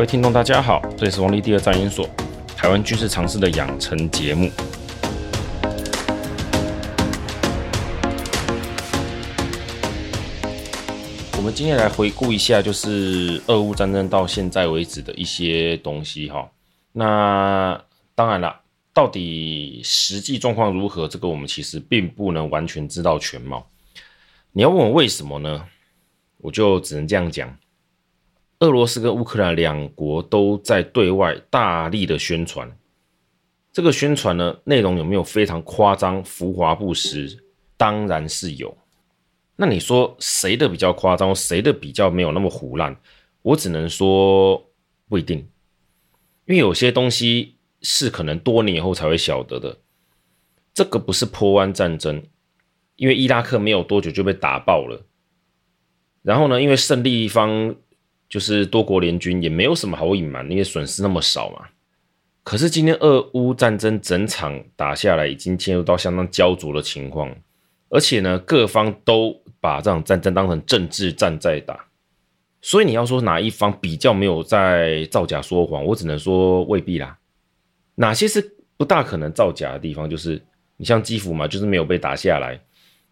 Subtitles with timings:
[0.00, 2.08] 各位听众，大家好，这里是王立第二战研所
[2.56, 4.50] 台湾军事常识的养成节目。
[11.36, 16.50] 我们今天来回顾一下，就是俄乌战争到现在为止的一些东西哈。
[16.92, 17.78] 那
[18.14, 18.58] 当然了，
[18.94, 23.66] 到底实际状况如何，这个我们其实并不能完全知道全貌。
[24.52, 25.66] 你要问我为什么呢？
[26.38, 27.54] 我就只能这样讲。
[28.60, 32.70] 俄罗斯跟乌克兰两国都在对外大力的宣传，
[33.72, 37.42] 这个宣传呢，内容有没有非常夸张、浮华不实？
[37.78, 38.76] 当然是有。
[39.56, 42.94] 那你说谁的比较夸张，谁的比较没有那么胡烂？
[43.40, 44.62] 我只能说
[45.08, 45.38] 不一定，
[46.44, 49.78] 因为有些东西是可能多年以后才会晓得的。
[50.74, 52.22] 这个不是波湾战争，
[52.96, 55.06] 因为伊拉克没有多久就被打爆了。
[56.20, 57.74] 然后呢，因为胜利方
[58.30, 61.66] 就是多国联军，也没有什么好隐瞒，因为损失那么少嘛。
[62.42, 67.30] 可是今天俄乌战争整场打下来，已经进入到相当焦灼的情况。
[67.90, 71.86] 而且呢，各方都把这场战争当成政治战在打，
[72.62, 77.18] 所以你要说哪一方比较没有在造假说谎，我只能说未必啦。
[77.96, 80.40] 哪些是不大可能造假的地方，就是
[80.76, 82.60] 你像基辅嘛，就是没有被打下来，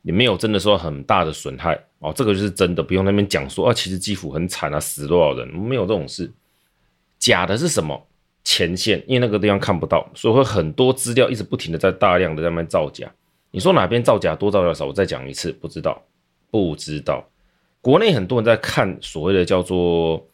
[0.03, 6.31] 也没有真的说很大的损害哦，这个就是真的，不用那边讲说啊，其实基辅很惨啊，死多少人，没有这种事。
[7.19, 8.07] 假的是什么？
[8.45, 13.13] 前线，因为那个地方看不到，所以会很多资料一直不停的在大量的在那边造假。
[13.51, 14.87] 你说哪边造假多造假少？
[14.87, 16.03] 我再讲一次，不知道，
[16.51, 17.29] 不知道。
[17.83, 20.27] 国内很多人在看所谓的叫做，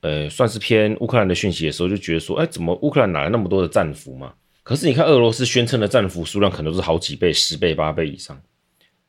[0.00, 4.32] 呃，算是偏乌克兰的讯息的时候，就觉得说，哎，怎么乌克兰哪来那么多的战俘嘛？
[4.64, 8.40] 可是你看俄罗斯宣称的战俘数量，可能都是好几倍、十倍、八倍以上。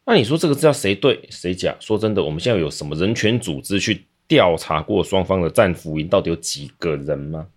[0.05, 1.75] 那你说这个资料谁对谁假？
[1.79, 7.47] 说真的，我们现在有什么人权组织去调查过双方的战俘营到底有几个人吗？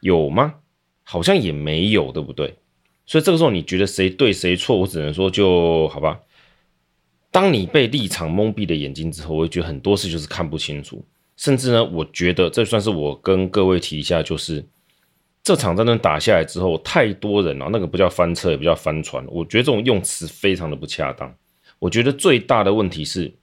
[0.00, 0.54] 有吗？
[1.02, 2.56] 好像也没有，对不对？
[3.04, 4.78] 所以这个时候你觉得谁对谁错？
[4.78, 6.20] 我只能说就好吧。
[7.30, 11.04] 当你被立场蒙蔽了眼睛之后，我会觉得很多事就是看不清楚。
[11.36, 14.64] 甚至呢，我觉得这算是我跟各位提一下，就是
[15.42, 19.22] 这场战争打下来之后，太多人了，那个不叫翻车，也不叫翻船。
[19.28, 21.34] 我觉得这种用词非常的不恰当。
[21.84, 23.34] 我觉得最大的问题是，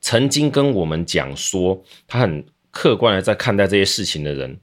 [0.00, 4.58] 曾经跟我们讲说他很客观的在看待这些事情的人，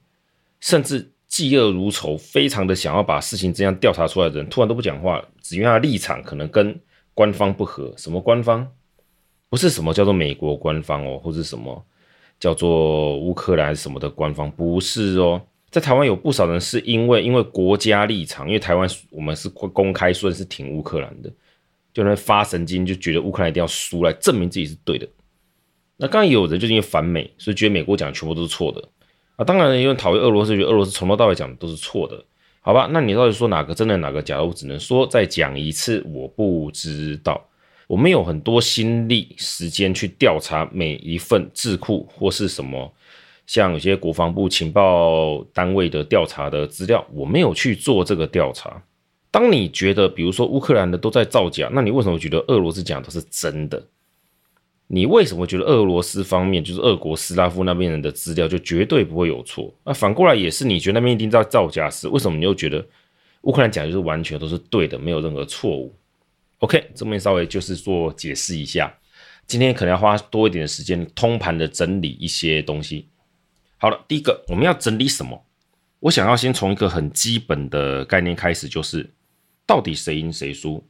[0.60, 1.10] 甚至。
[1.26, 6.80] 嫉恶如仇，非常的想要把事情这样调查出来的人，突然都不讲话，只因为他的立场可能跟
[7.12, 7.92] 官方不合。
[7.96, 8.64] 什么官方？
[9.48, 11.84] 不是什么叫做美国官方哦，或者什么
[12.38, 15.42] 叫做乌克兰什么的官方，不是哦。
[15.72, 21.32] 在台湾有不少人是因为因为国家立场，因为台湾我们是公开说是挺乌克兰的，
[21.94, 25.08] 就那发神经，就觉得乌克兰一定要输来证明自己是对的。
[25.96, 28.86] 那刚刚有人就因为反美，所以觉得美国讲的全部都是错的。
[29.36, 32.24] 啊，当然有人讨厌俄罗斯，觉得俄罗斯从头到尾讲的都是错的，
[32.60, 32.88] 好吧？
[32.92, 34.44] 那你到底说哪个真的，哪个假的？
[34.44, 37.40] 我只能说再讲一次，我不知道，
[37.86, 42.92] 我没有很多心力时间去调查每一份智库或是什么，
[43.46, 48.82] 像有些国防部情报单位的调查的资料，我没有去做这个调查。
[49.34, 53.84] 当你觉得，比如说乌克兰的都在造假，那你为什么觉得俄罗斯讲的都是真的？
[54.86, 59.74] 你为什么觉得俄罗斯方面就是俄国斯拉夫那边人的资料就绝对不会有错？
[59.82, 62.86] 那反过来也是，你觉得那边一定在造假时，为什么你又觉得
[63.40, 65.92] 乌克兰讲的就是完全都是对的，没有任何错误
[66.60, 68.96] ？OK，这边稍微就是做解释一下。
[69.48, 73.08] 今天可能要花多一点的时间通盘的整理一些东西。
[73.78, 75.44] 好了，第一个我们要整理什么？
[75.98, 79.10] 我想要先从一个很基本的概念开始，就是
[79.66, 80.86] 到底谁赢谁输？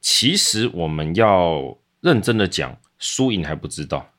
[0.00, 2.78] 其实我们要认真的讲。
[3.02, 4.12] 输赢还不知道，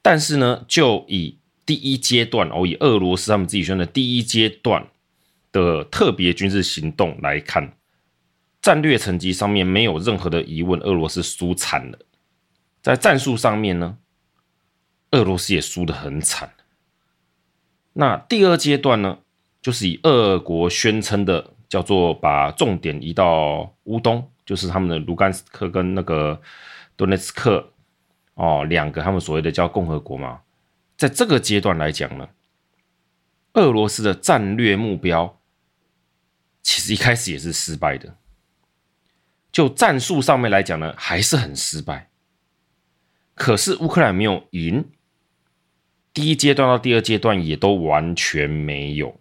[0.00, 1.36] 但是呢，就以
[1.66, 4.88] 第一阶段哦，以俄罗斯他们自己宣的第一阶段
[5.50, 7.76] 的特别军事行动来看，
[8.62, 11.98] 战略层级上面没有任何的疑问，俄罗斯输惨了。
[12.80, 13.98] 在战术上面呢，
[15.10, 16.54] 俄罗斯也输得很惨。
[17.94, 19.18] 那第二阶段呢，
[19.60, 26.40] 就是以俄国宣称的叫做把重点移到乌东，就是他们的卢甘斯克跟那个。
[26.98, 27.74] 顿涅茨克
[28.36, 30.40] 哦，两个他们所谓的叫共和国嘛，
[30.96, 32.30] 在这个阶段来讲呢，
[33.52, 35.38] 俄罗斯的战略目标
[36.62, 38.16] 其实一开始也是失败的，
[39.52, 42.08] 就战术上面来讲呢，还是很失败。
[43.34, 44.88] 可是乌克兰没有赢，
[46.14, 49.20] 第一阶段到第二阶段也都完全没有。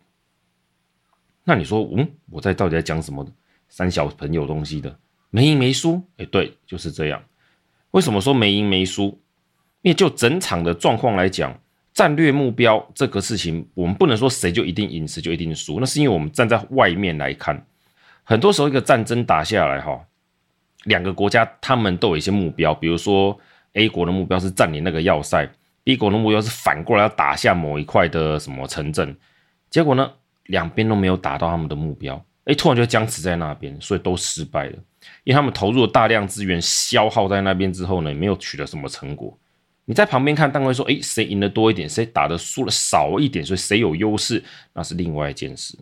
[1.45, 3.25] 那你说，嗯，我在到底在讲什么
[3.69, 4.93] 三小朋友东西的，
[5.29, 6.03] 没赢没输？
[6.17, 7.23] 哎，对，就是这样。
[7.91, 9.21] 为什么说没赢没输？
[9.81, 11.57] 因为就整场的状况来讲，
[11.93, 15.79] 战略目标这个事情，我们不能说谁就一定赢，谁就一定输。
[15.79, 17.65] 那是因为我们站在外面来看，
[18.23, 20.03] 很多时候一个战争打下来，哈，
[20.85, 23.39] 两个国家他们都有一些目标，比如说
[23.73, 25.47] A 国的目标是占领那个要塞
[25.83, 29.15] ，B 国的目标是反过来要打下某一块的什么城镇。
[29.69, 30.11] 结果呢，
[30.45, 34.73] 两边都没有达到他们的目标，哎，突然就僵持在那边，所以都失败了。
[35.23, 39.37] 因为他们投入了大量资源，消耗在那边之后呢，也没有取得什么成果。
[39.85, 44.43] 你在旁边看，当然会说：“诶，谁赢的多一点，谁打的输了少一点，所以谁有优势，
[44.73, 45.77] 那是另外一件事。”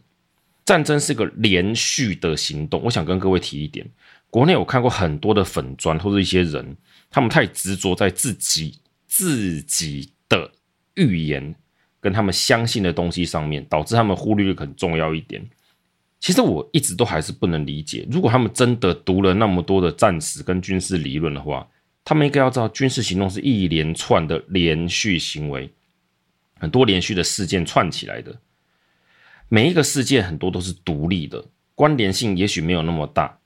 [0.65, 2.81] 战争是个连续的行动。
[2.83, 3.85] 我想跟各位提一点：
[4.29, 6.75] 国内我看过很多的粉砖或者一些人，
[7.09, 8.77] 他们太执着在自己
[9.07, 10.51] 自己的
[10.95, 11.55] 预言
[12.03, 15.43] 跟他们相信的东西上面，导致他们忽略了很重要一点。
[16.19, 21.67] 其实我一直都还是不能理解，如果他们真的读了那么多的战史跟军事理论的话。
[22.05, 25.71] 他们应该要知道，军事行动是一连串的连续行为，
[26.59, 28.37] 很多连续的事件串起来的。
[29.47, 31.45] 每一个事件很多都是独立的，
[31.75, 33.39] 关联性也许没有那么大。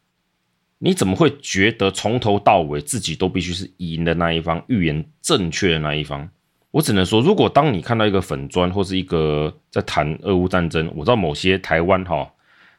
[0.80, 6.27] 你怎么会觉得从头到尾自己都必须是赢的那一方，预言正确的那一方？
[6.72, 12.31] 我只能说，如果当你看到一个粉砖或是一个在谈俄乌战争，我知道某些台湾哈。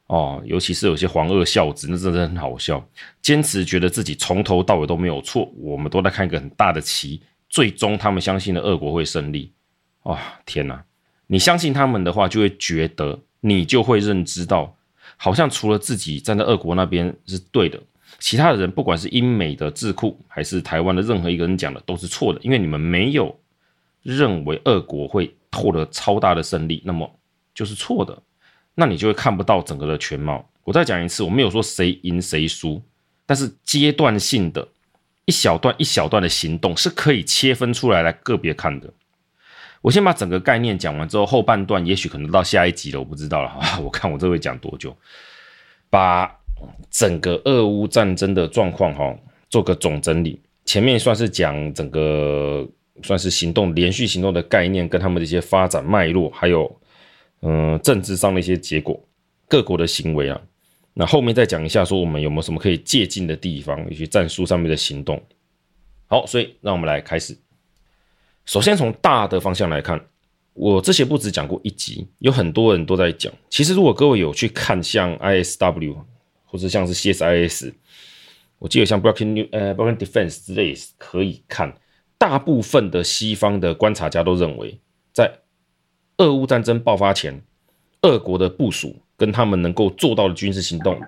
[0.09, 2.83] 哦，尤其是有些黄二孝子，那真的很好笑，
[3.21, 7.21] 坚持觉得自己从头到尾都没有错，我们都在看一个很大的棋，
[7.51, 9.53] 最终他们相信了俄国会胜利。
[10.05, 10.83] 哇、哦，天哪！
[11.27, 14.75] 你相信他们的话，就会觉得你就会认知到，
[15.19, 17.79] 好像除了自己站在俄国那边是对的，
[18.19, 23.39] 其他的人不管是英美的智库还是台湾的任何一个人讲的都是错的，因为你们没有
[24.03, 27.11] 认为俄国会获得超大的胜利，那么
[27.55, 28.17] 就是错的。
[28.75, 30.49] 那你就会看不到整个的全貌。
[30.65, 32.81] 我再讲一次，我没有说谁赢谁输，
[33.27, 34.69] 但是阶段性的
[35.25, 38.93] 一小段一小段的行动是可以切分出来来个别看的。
[39.81, 43.53] 我先把整个概念讲完之后，后半段也许可能到下一集了，我不知道了。
[43.83, 44.97] 我看我这会讲多久，
[45.89, 46.31] 把
[46.91, 49.17] 整个俄乌战争的状况哈
[49.49, 50.41] 做个总整理。
[50.65, 52.69] 前面算是讲整个
[53.03, 56.81] 算是行动连续行动的概念跟他们的一些发展脉络，还有。
[57.41, 59.01] 嗯，政治上的一些结果，
[59.47, 60.41] 各国的行为啊，
[60.95, 65.23] 那后面再讲一下，说我们有没有什么可以借鉴的地方，以及战术上面的行动。
[66.09, 67.39] 好，所以让我们来开始。
[68.45, 70.05] 首先从大的方向来看，
[70.53, 73.33] 我之前不止讲过一集，有很多人都在讲。
[73.49, 75.97] 其实如果各位有去看像 ISW
[76.45, 77.73] 或者像是 CSIS，
[78.59, 81.73] 我记得像 Brookings New 呃 Brookings Defense 之类可以看，
[82.19, 84.79] 大部分的西方的观察家都认为
[85.13, 85.33] 在。
[86.21, 87.41] 俄乌战争爆发前，
[88.03, 91.01] 俄国的部署跟他们能够做到的军事行动，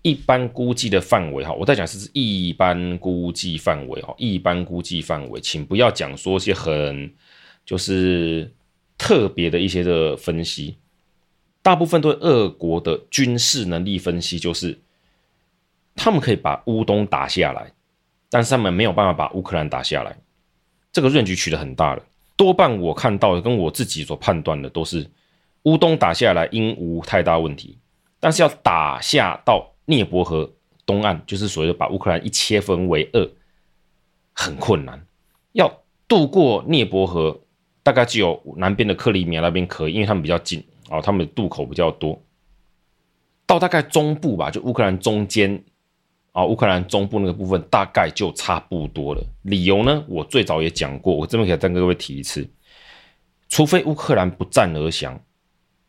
[0.00, 7.12] 一般估计的范围哈，我在讲是一般估计范围哈，一般估计范围，请不要讲说些很
[7.66, 8.50] 就是
[8.96, 10.78] 特别的一些的分析，
[11.60, 14.78] 大部分对俄国的军事能力分析就是，
[15.94, 17.70] 他们可以把乌东打下来，
[18.30, 20.16] 但是他们没有办法把乌克兰打下来，
[20.92, 22.02] 这个 range 取得很大了。
[22.36, 25.06] 多半我看到的跟我自己所判断的都是，
[25.64, 27.78] 乌东打下来应无太大问题，
[28.18, 30.50] 但是要打下到涅伯河
[30.86, 33.30] 东岸，就是所谓的把乌克兰一切分为二，
[34.32, 35.04] 很困难。
[35.52, 37.40] 要渡过涅伯河，
[37.82, 42.20] 大概只有南边的克里米亚那边可以，因为他们比较近啊，他们的渡口比较多。
[43.46, 45.62] 到大概中部吧，就乌克兰中间。
[46.32, 49.26] 啊，乌克兰中部那个部分大概就差不多了。
[49.42, 52.48] 理由呢，我最早也讲过，我这边可以再跟各位提一次：
[53.48, 55.20] 除非乌克兰不战而降，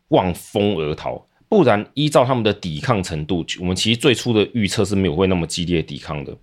[0.07, 6.35] 望风而逃，不然依照他们的抵抗程度，我们其实最初的预测是没有会那么激烈抵抗的。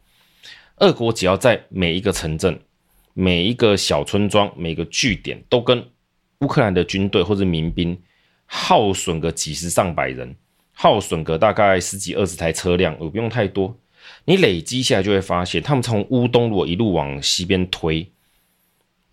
[0.76, 2.56] 俄国只要在每一个城镇、
[3.14, 5.84] 每一个小村庄、每个据点都跟
[6.38, 8.00] 乌克兰的军队或者民兵
[8.46, 10.36] 耗损个几十上百人，
[10.72, 13.76] 耗损个大概十几二十台车辆，也不用太多。
[14.24, 18.10] 你累积下来就会发现，他们从乌东如果一路往西边推，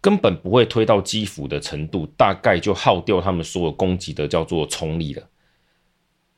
[0.02, 5.24] 根本不会推到基辅的程度，大概就耗掉他们所有攻击的叫做冲力了。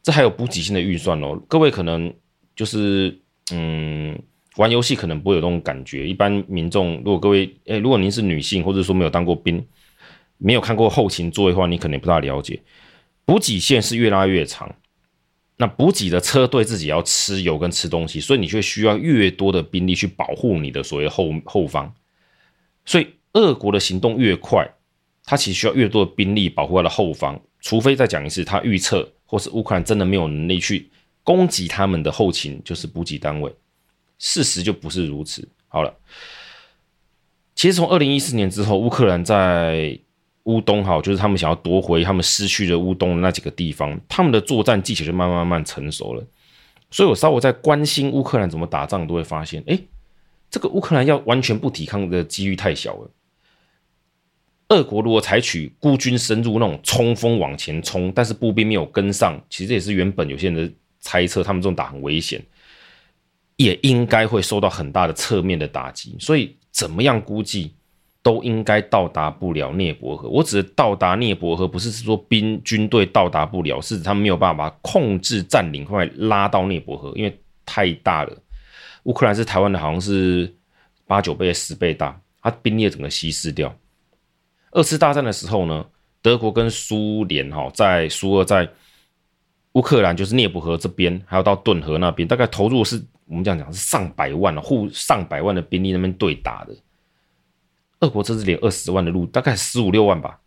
[0.04, 2.14] 这还有补给性的预算哦，各位可能
[2.56, 3.20] 就是
[3.52, 4.18] 嗯
[4.56, 6.08] 玩游戏可能不会有这种感觉。
[6.08, 9.62] 一般民众如果各位诶，如果您是女性或者说没有当过兵，
[10.38, 12.62] 没有看过后勤作业的话，你可能不大了解，
[13.26, 14.74] 补给线是越拉越长。
[15.58, 21.94] 那补给的车队自己要吃油跟吃东西，所以你却需要越多的兵力去保护你的所谓后后方。
[22.86, 24.70] 所以俄国的行动越快，
[25.26, 27.42] 他其实需要越多的兵力保护他的后方。
[27.60, 30.90] 除非再讲一次，他预测或是乌克兰真的没有能力去
[31.24, 33.54] 攻击他们的后勤，就是补给单位。
[34.20, 35.48] 事实就不是如此。
[35.68, 35.94] 好了，
[37.56, 40.00] 其实从二零一四年之后，乌克兰在
[40.48, 46.25] 乌东好，就是他们想要夺回他们失去的乌东那几个地方，他们的作战技巧就慢慢慢慢成熟了。
[46.89, 49.77] 所以我稍微在关心乌克兰怎么打仗，都会发现，哎，
[50.50, 53.12] 这个乌克兰要完全不抵抗的几率太小了。
[54.70, 62.42] 俄国如果采取孤军深入那种冲锋往前冲，但是步兵没有跟上，其实这也是原本有些人的猜测，他们这种打很危险，
[63.58, 66.16] 也应该会受到很大的侧面的打击。
[66.20, 67.74] 所以怎么样估计
[68.27, 70.27] 都应该到达不了涅伯河。
[70.27, 78.38] 我指的到达涅伯河，不是说兵军队到达不了，是指他们没有办法控制占领快拉到涅伯河，因为太大了。
[79.03, 80.53] 乌克兰是台湾的好像是
[81.05, 83.74] 八九倍、十倍大，它兵力整个稀释掉。
[84.72, 85.86] 二次大战的时候呢，
[86.22, 88.69] 德国跟苏联哈在苏俄在
[89.72, 96.75] 乌克兰就是涅伯河这边，还有到顿河那边，大概投入是我们这样讲是上百万了，互上百万的兵力那边对打的。
[98.00, 100.39] 俄国这是连二十万的路，大概十五六万吧，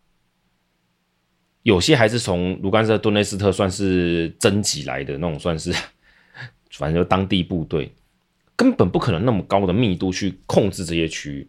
[1.63, 5.73] 有些还是从卢甘斯克、顿内斯特算是征集来的那种，算是
[6.71, 7.93] 反正就当地部队，
[8.55, 11.47] 根本不可能那么高的密度去控制这些区域。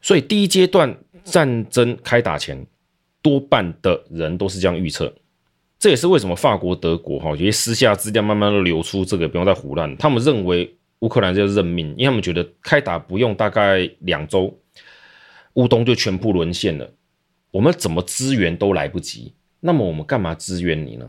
[0.00, 2.64] 所以第一阶段战争开打前，
[3.20, 5.12] 多半的人都是这样预测。
[5.78, 9.96] 这也是为什么法国、德国哈有些私下资料慢慢的流出，这个不用再胡乱。
[9.96, 14.58] 他们认为乌克兰就要认命，因为他们觉得开打不用大概两周，
[15.54, 16.90] 乌东就全部沦陷了。
[17.50, 21.08] 我们怎么支援都来不及，那么我们干嘛支援你呢？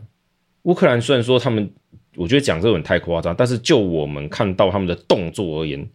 [0.62, 1.70] 乌克兰虽然说他们，
[2.16, 5.88] 我觉得讲这种太夸张，但是就我们看到他们的动作而言。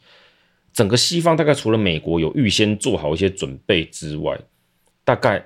[0.72, 4.40] 整个西方大概除了美国有预先做好一些准备之外，
[5.04, 5.46] 大概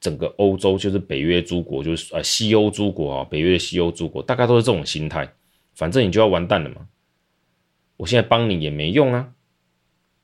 [0.00, 5.28] 整个欧洲就是北约诸国，就是呃西欧诸国啊，北约的西欧诸国，大概都是这种心态。
[5.74, 6.86] 反正你就要完蛋了嘛，
[8.00, 9.28] 我现在帮你也没用啊，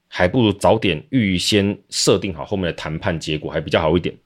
[0.09, 4.17] 还不如早点预先设定好后面的谈判结果，还比较好一点。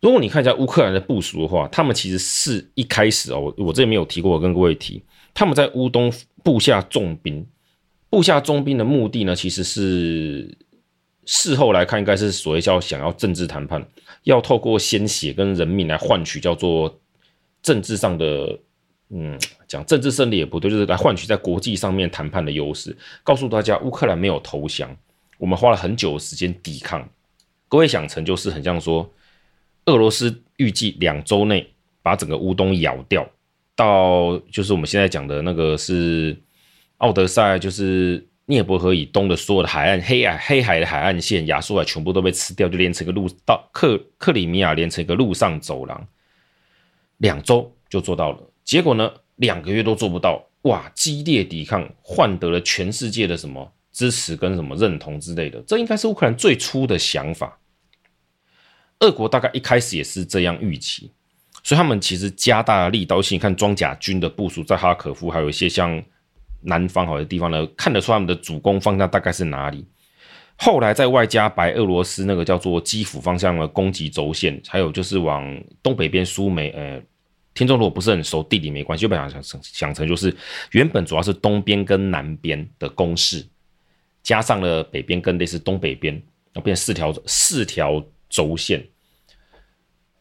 [0.00, 5.00] 如果你看一下乌克兰的部署的话，他们其实是一开始哦，我我这里没有提过，我跟各位提，
[5.32, 6.12] 他们在乌东
[6.42, 7.46] 布下重兵。
[8.10, 10.58] 布下重兵的目的呢，其实是
[11.26, 13.86] 事后来看，应该是所谓叫想要政治谈判，
[14.24, 17.00] 要透过鲜血跟人命来换取叫做
[17.62, 18.58] 政治上的，
[19.10, 22.96] 嗯， 讲政治胜利也不对，就是来换取在国际上面谈判的优势。
[23.22, 24.96] 告诉大家，乌克兰没有投降，
[25.38, 27.08] 我们花了很久的时间抵抗。
[27.68, 29.08] 各位想成就是很像说，
[29.86, 31.68] 俄罗斯预计两周内
[32.02, 33.28] 把整个乌东咬掉，
[33.74, 36.36] 到就是我们现在讲的那个是。
[36.98, 46.06] 奥德赛就是涅伯河以东的所有的海岸，黑海黑海的海岸线，亚速海全部都被吃掉，就连成一个路到克克里米亚连成一个陆上走廊，
[47.18, 48.38] 两周就做到了。
[48.64, 50.90] 结果呢，两个月都做不到，哇！
[50.94, 57.58] 激烈抵抗换得了全世界的什么支持跟什么认同之类的，这应该是乌克兰最初的想法。
[59.00, 61.12] 俄国大概一开始也是这样预期，
[61.62, 63.20] 所以他们其实加大了力道。
[63.30, 66.02] 你看装甲军的部署在哈可夫，还有一些像。
[66.66, 69.86] 南方好的地方呢，看得出他们的主攻方向大概是哪里。
[70.56, 76.70] 后来在外加白俄罗斯那个叫做基辅方向的攻击轴线，还有就是往东北边苏梅。
[76.70, 77.02] 呃，
[77.54, 80.34] 听众如果不是很熟地理没关系，就把它想成想成就是
[80.72, 83.46] 原本主要是东边跟南边的攻势，
[84.22, 86.20] 加上了北边跟类似东北边，
[86.52, 88.84] 那变四条四条轴线。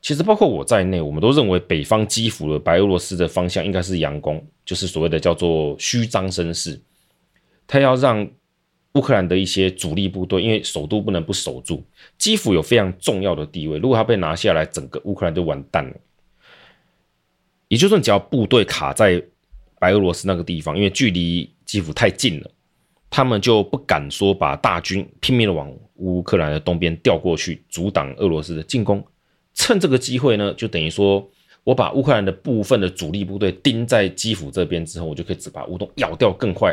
[0.01, 6.79] 其实包括我在内，我们都认为北方基辅的白俄罗斯的方向应该是佯攻，就是所谓的叫做虚张声势。
[7.65, 8.29] 他要让
[8.95, 11.83] 乌克兰的一些主力部队，因为首都不能不守住，
[12.17, 15.95] 基辅有非常重要的地位，如果他被拿下来，整个乌克兰就完蛋了。
[17.73, 19.19] 也就是说，只要部队卡在
[19.79, 22.51] 白俄罗斯那个地方，因为距离基辅太近了，
[23.09, 29.03] 他们就不敢说把大军拼命的往乌克兰的东边调过去，阻挡俄罗斯的进攻。
[29.55, 31.27] 趁这个机会呢，就等于说，
[31.63, 36.71] 我把乌克兰的部分的主力部队盯在基辅这边之后，我就可以只把乌东咬掉更快。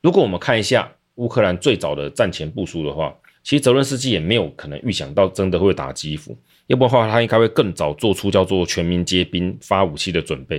[0.00, 6.36] 如果我们看一下乌克兰最早的战前部署的话，其实泽伦斯基也没有可能预想到真的会打基辅，
[6.68, 10.58] 要不然的话，他应该会更早做出叫做全民皆兵、发武器的准备。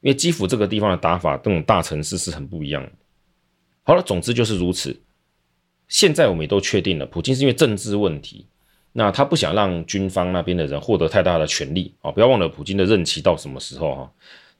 [0.00, 2.92] 因为基辅这个地方的打法，这种大城市是很不一样的。
[3.82, 5.00] 好了，总之就是如此。
[5.88, 8.46] 现在我们也都确定了，普京是因为政治问题。
[8.92, 12.10] 那他不想让军方那边的人获得太大的权力啊！
[12.10, 14.12] 不要忘了，普京的任期到什么时候哈？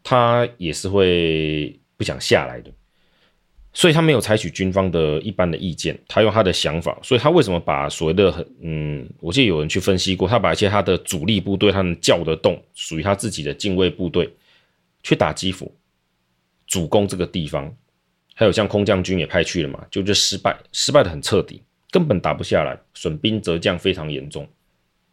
[0.03, 2.71] 他也是会不想下来的，
[3.77, 6.99] 所以他没有采取军方的一般的意见，他用他的想法。
[7.03, 14.33] 所以他为什么把所谓的很嗯，我记得有人去分析过，他把一些他的主力部队，他们叫得动，属于他自己的近卫部队
[15.03, 15.71] 去打基辅，
[16.67, 17.71] 主攻这个地方，
[18.35, 21.63] 还有像空降军也派去了嘛，就就失败，失败的很彻底。
[21.91, 24.49] 根本打不下来，损兵折将非常严重。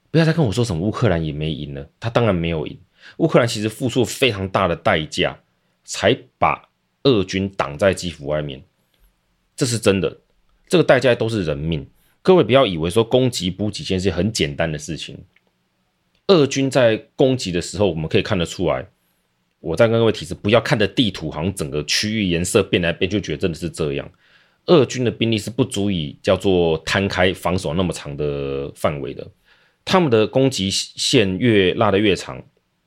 [0.09, 2.79] 不要再跟我说什么乌克兰也没赢了，他当然没有赢。
[3.17, 5.37] 乌克兰其实付出非常大的代价，
[5.83, 6.69] 才把
[7.03, 8.63] 俄军挡在基辅外面，
[9.55, 10.19] 这是真的。
[10.67, 11.85] 这个代价都是人命。
[12.21, 15.17] 各位不要以为说攻击补给线是很简单的事情。
[16.27, 18.87] 俄军在攻击的时候，我们可以看得出来。
[19.59, 24.09] 我再跟各位提示，不要看着地图，好像整个区域颜色变来变，就觉得真的是这样。
[24.67, 29.29] 俄军的兵力是不足以叫做摊开防守那么长的范围的。
[29.83, 32.41] 他们的攻击线越拉得越长，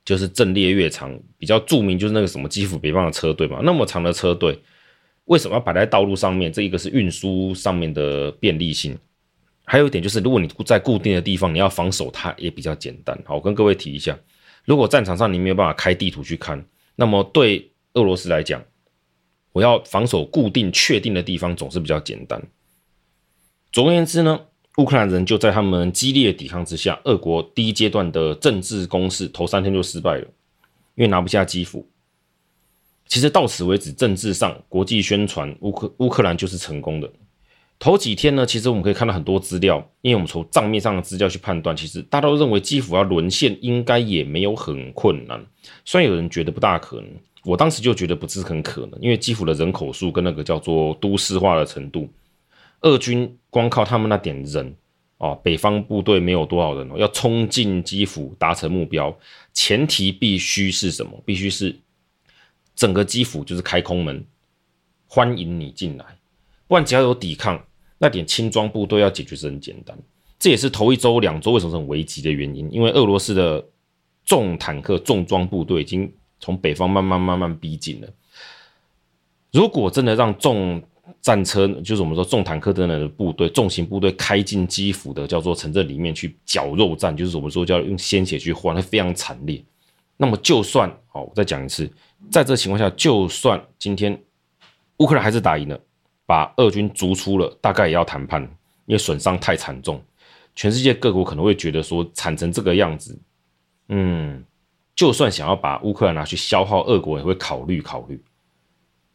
[0.07, 1.19] 就是阵列越长。
[1.37, 4.57] 比较著名就是那个什么基辅北方的车队嘛，那么长的车队，
[5.25, 6.49] 为什么要摆在道路上面？
[6.49, 8.97] 这一个是运输上面的便利性，
[9.65, 13.21] 还有一点就是，如果你在固定的地方，你要防守它也比较简单。
[13.25, 14.17] 好，我跟各位提一下。
[14.63, 18.63] 如果战场上你没有办法开地图去看，那么对俄罗斯来讲，
[19.51, 22.41] 我要防守固定确定的地方总是比较简单。
[23.73, 24.39] 总而言之呢，
[24.77, 30.27] 乌克兰人就在他们激烈抵抗之下，俄国第一阶段的政治攻势头三天就失败了，
[30.93, 31.87] 因为拿不下基辅。
[33.07, 37.11] 其实到此为止，政治上国际宣传乌克乌克兰就是成功的。
[37.79, 45.43] 头几天呢，其实我们可以看到很多资料，因为我们从账面上的资料去判断，其实大家都认为基辅要沦陷应该也没有很困难。
[45.85, 47.09] 虽然有人觉得不大可能，
[47.43, 52.07] 我当时就觉得不是很可能，因为基辅的人口数跟那个叫做都市化的程度，
[52.81, 54.75] 俄军光靠他们那点人
[55.17, 59.17] 哦，北方部队没有多少人哦，要冲进基辅达成目标，
[59.51, 61.19] 前提必须是什么？
[61.25, 61.75] 必须是
[62.75, 64.23] 整个基辅就是开空门，
[65.07, 66.05] 欢迎你进来，
[66.67, 67.59] 不然只要有抵抗。
[67.97, 69.97] 那点轻装部队要解决是很简单，
[70.37, 72.71] 这也是头一周、两周为什么很危急的原因。
[72.71, 73.65] 因为俄罗斯的
[74.23, 78.07] 重坦克、重装部队已经从北方慢慢慢慢逼近了。
[79.51, 80.83] 如果真的让重
[81.27, 89.61] 战车，就是我们说重坦克等等的部队、重型部队开进基辅的叫做城镇里面去绞肉战，就是我们说叫用鲜血去换，那非常惨烈。
[90.15, 91.91] 那么就算好，我再讲一次，
[92.31, 94.17] 在这情况下，就算今天
[94.99, 95.77] 乌克兰还是打赢了。
[96.25, 98.41] 把俄军逐出了，大概也要谈判，
[98.85, 100.01] 因为损伤太惨重。
[100.55, 103.17] 全世界各国可能会觉得说，惨成这个样子，
[103.89, 104.43] 嗯，
[104.95, 108.21] 就算想要把乌克兰拿去消耗，俄国也会考虑考虑。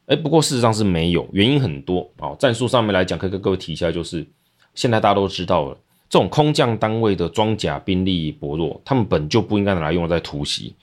[0.07, 2.37] 哎，不过事实上是没有，原因很多哦。
[2.39, 4.27] 战术上面来讲，可以跟各位提一下，就是
[4.75, 5.77] 现在大家都知道了，
[6.09, 10.75] 这种空降单位的装甲兵力薄弱，他们本就不应该拿来用来在突袭，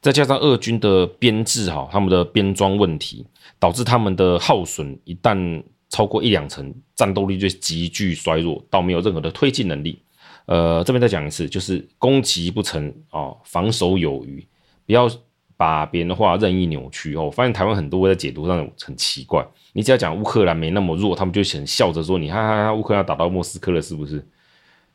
[0.00, 3.26] 再加上俄军的编制哈，他们的编装问题，
[3.58, 10.00] 导致他们的耗损一旦超过一两成，战斗力就急剧衰弱，到没有任何的推进能力。
[10.46, 14.46] 呃，这边再讲一次，就是攻其不成哦，防守有余，
[14.86, 15.10] 不要
[15.58, 17.24] 把别人的话任意扭曲哦。
[17.24, 24.26] 我发现台湾很多在解读上很奇怪，你只要讲乌克兰没那么弱，他们就想笑着说：“你看，看，乌克兰打到莫斯科了，是不是？”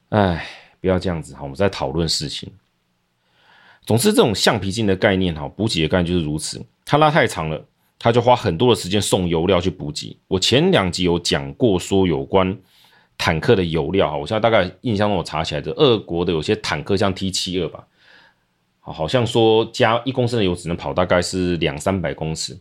[0.10, 0.44] 哎，
[0.82, 2.52] 不要这样子哈，我们在讨论事情。
[3.86, 7.64] 总之，这种橡皮筋的概念哈，补给的概念就是如此，它拉太长了。
[8.00, 10.18] 他就花很多的时间送油料去补给。
[10.28, 12.58] 我前两集有讲过，说有关
[13.18, 17.88] 坦克的油料哈，我现在大概印象中我查起来的，俄国的有些坦克像 T 七二吧，
[18.92, 22.60] 好像说加一公升的油只能跑大概是两三百公尺，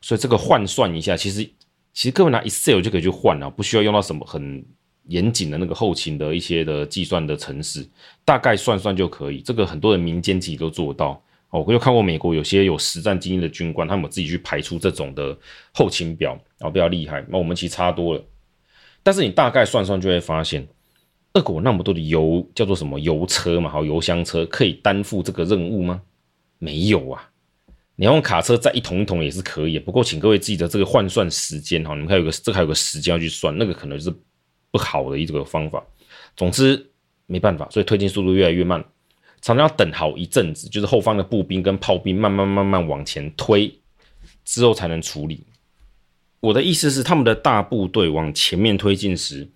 [0.00, 1.42] 所以这个换算一下，其实
[1.92, 4.64] 其实各位拿 Excel 就可以去换了，不需要用到什么很
[5.06, 7.88] 严谨的那个后勤的一些的计算的程式，
[8.24, 9.40] 大概算算就可以。
[9.40, 11.20] 这个很多人民间自己都做到。
[11.50, 15.36] 哦，我就看过美国有些有实战经验的军官，他们自己去排出这种的
[15.74, 17.22] 后勤表，然后比较厉害。
[17.28, 18.24] 那我们其实差多了，
[19.02, 20.66] 但是你大概算算就会发现，
[21.34, 26.02] 俄国那么多的油叫做什么油车嘛，好油箱车可以担负这个任务吗？
[26.58, 27.30] 没有啊，
[27.96, 34.12] 你要用卡车载一桶一桶也是可以，不过请各位记得这个换算时间哈，你们还有个这还有个时间要去算，那个可能是
[34.70, 35.82] 不好的一个方法。
[36.36, 36.90] 总之
[37.26, 38.84] 没办法，所以推进速度越来越慢。
[39.40, 43.72] 常常要等好一阵子，就是后方的步兵跟炮兵慢慢慢慢往前推
[44.44, 45.44] 之后才能处理。
[46.38, 49.48] 我的意思是，他们的大部队往前面推进时，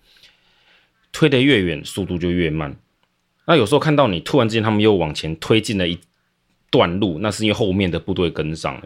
[1.17, 2.77] 推得越远，速度就越慢。
[3.47, 5.97] 那有时候看到你突然之间他们又往前推进了一
[6.69, 8.83] 段路，那是因为后面的部队跟上了，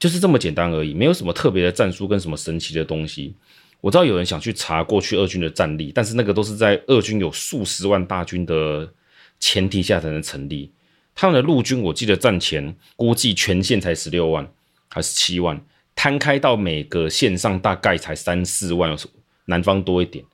[0.00, 3.36] 就是这么简单而已，没有什么特别的战术跟什么神奇的东西。
[3.80, 8.92] 我知道有人想去查过去俄军的战力，但是那个都是在俄军有数十万大军的。
[9.38, 10.72] 前提下才能成立。
[11.14, 14.50] 他们的陆军，我记得战前估计全线才十六万
[14.88, 15.60] 还是七万，
[15.94, 18.96] 摊开到每个线上大概才三四万，
[19.44, 20.24] 南方多一点。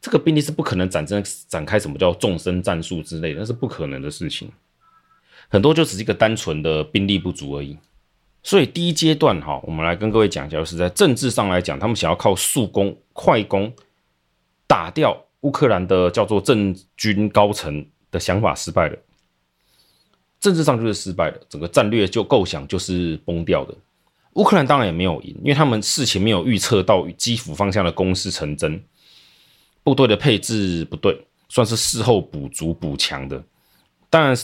[0.00, 4.50] 这个兵力是不可能展开展开什么叫纵深战术之类的，那是不可能的事情。
[5.48, 7.76] 很多就只是一个单纯的兵力不足而已。
[8.42, 13.70] 所以第一阶段哈，我们来跟各位讲一下，就是在政治上来讲，他们想要靠速攻、快攻，
[14.66, 18.96] 打掉乌克兰的叫做政军高层的想法失败了，
[20.40, 23.74] 政治上就是失败了，整个战略就构想就是崩掉的。
[24.34, 28.82] 乌克兰当然也没有赢，因为他们事前没有预测到基辅方向的攻势成真，
[29.82, 33.42] 部队的配置不对，算是事后补足补强的。
[34.08, 34.36] 当然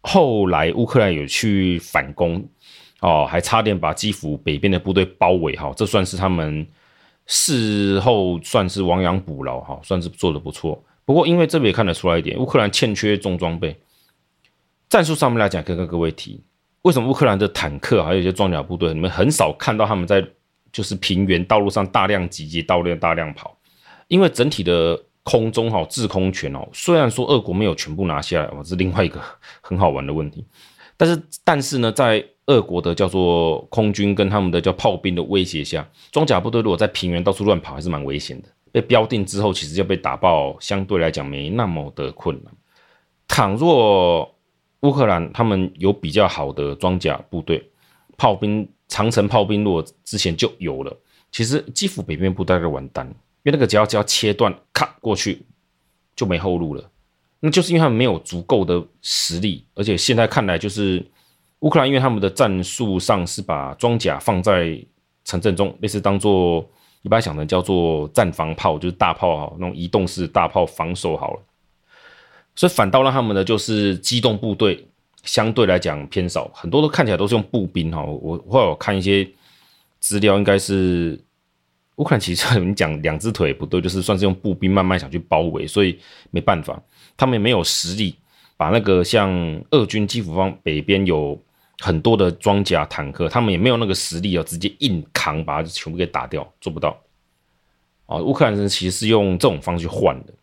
[0.00, 2.44] 后来乌克兰有去反攻，
[3.00, 6.66] 哦，还差点把基辅北边的部队包围，哈，这算是他们
[7.26, 10.82] 事后算是亡羊补牢，哈，算是做得不错。
[11.04, 13.76] 不过因为这边也看得出来一点，乌克兰欠缺重装备，
[14.88, 16.40] 战术上面来讲，可以跟各位提。
[16.82, 20.24] 为什么乌克兰的坦克还有一些装甲部队，你们很少看到他们在
[20.72, 23.56] 就是平原道路上大量集结、大量大量跑？
[24.12, 29.18] 因为整体的空中哈制空权哦，虽然说俄国没有全部拿下来，这是另外一个
[29.62, 30.44] 很好玩的问题。
[30.98, 38.48] 但是但是呢，在俄国的叫做空军跟他们的叫炮兵的威胁下，装甲部队如果在平原到处乱跑，还是蛮危险的。
[38.70, 42.52] 被标定之后，其实要被打爆，相对来讲没那么的困难。
[43.26, 44.30] 倘若
[44.80, 47.66] 乌克兰他们有比较好的装甲部队，
[48.18, 50.94] 炮兵、长城炮兵，如果之前就有了，
[51.30, 53.10] 其实基辅北边部队就完蛋，
[53.42, 55.44] 因为那个只要只要切断，咔过去
[56.14, 56.90] 就没后路了。
[57.40, 61.04] 那就是因为他们没有足够的实力，而且现在看来就是
[61.58, 64.78] 乌克兰，因为他们的战术上是把装甲放在
[65.24, 66.64] 城镇中，类似当做
[67.02, 71.40] 你把它想成叫做战防炮，就是大炮哈，那种移动式大炮防守好了。
[72.54, 74.86] 所以反倒让他们的就是机动部队
[75.24, 78.04] 相对来讲偏少，很多都看起来都是用步兵哈。
[78.04, 79.28] 我后来我看一些
[79.98, 81.18] 资料，应该是
[82.02, 85.96] 乌克兰其实你讲两只腿不对，就是算是用步兵慢慢想去包围，所以
[86.32, 86.82] 没办法，
[87.16, 88.16] 他们没有实力
[88.56, 89.30] 把那个像
[89.70, 91.40] 俄军基辅方北边有
[91.78, 97.00] 很多的装甲坦克，他们也没有那个实力啊，直接硬扛把它全部给打掉，做不到。
[98.06, 100.34] 啊，乌克兰人其实是用这种方式去换的。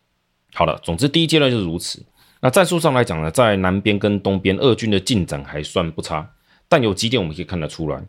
[0.54, 2.02] 好了，总之第一阶段就是如此。
[2.40, 6.26] 那战术上来讲呢，在南边跟东边，俄军的进展还算不差，
[6.70, 8.02] 但有几点我们可以看得出来。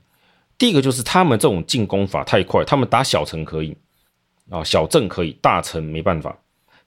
[0.61, 3.75] 第一个就是他们这种进攻法太快，他们打小城可以
[4.47, 6.37] 啊，小镇可以，大城没办法。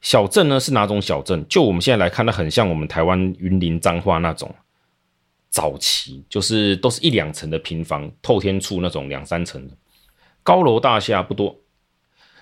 [0.00, 1.44] 小镇呢是哪种小镇？
[1.48, 4.54] 就我们现在来看，它很像我们台湾云林彰化那种
[5.50, 9.74] 早期，就是都是一两层的平房，透天厝那种两三层的
[10.44, 11.58] 高楼大厦不多。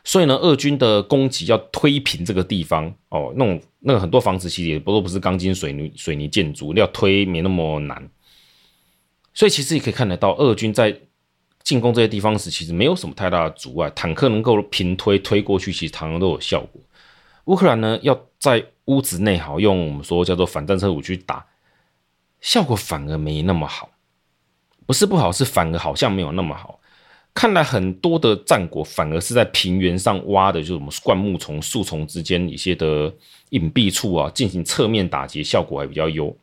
[0.04, 8.06] 所以呢，俄军的攻击要推平这个地方哦，那种那个很多房子其实也不都不是钢筋水泥水泥建筑，要推没那么难。
[9.32, 10.94] 所以其实也可以看得到，俄军在
[11.62, 16.80] 进攻这些地方时，其实没有什么太大的阻碍，坦克能够平推推过去，其实常常都有效果。
[17.44, 21.44] 乌克兰呢，要在屋子内好用我们说叫做反战车武去打，
[22.40, 23.90] 效果反而没那么好，
[24.86, 26.78] 不是不好，是反而好像没有那么好。
[27.34, 33.10] 看来很多的战果反而是在平原上挖的，就是我们灌木丛、树丛之间一些的
[33.50, 36.36] 隐蔽处啊，进行侧面打击，效果还比较优。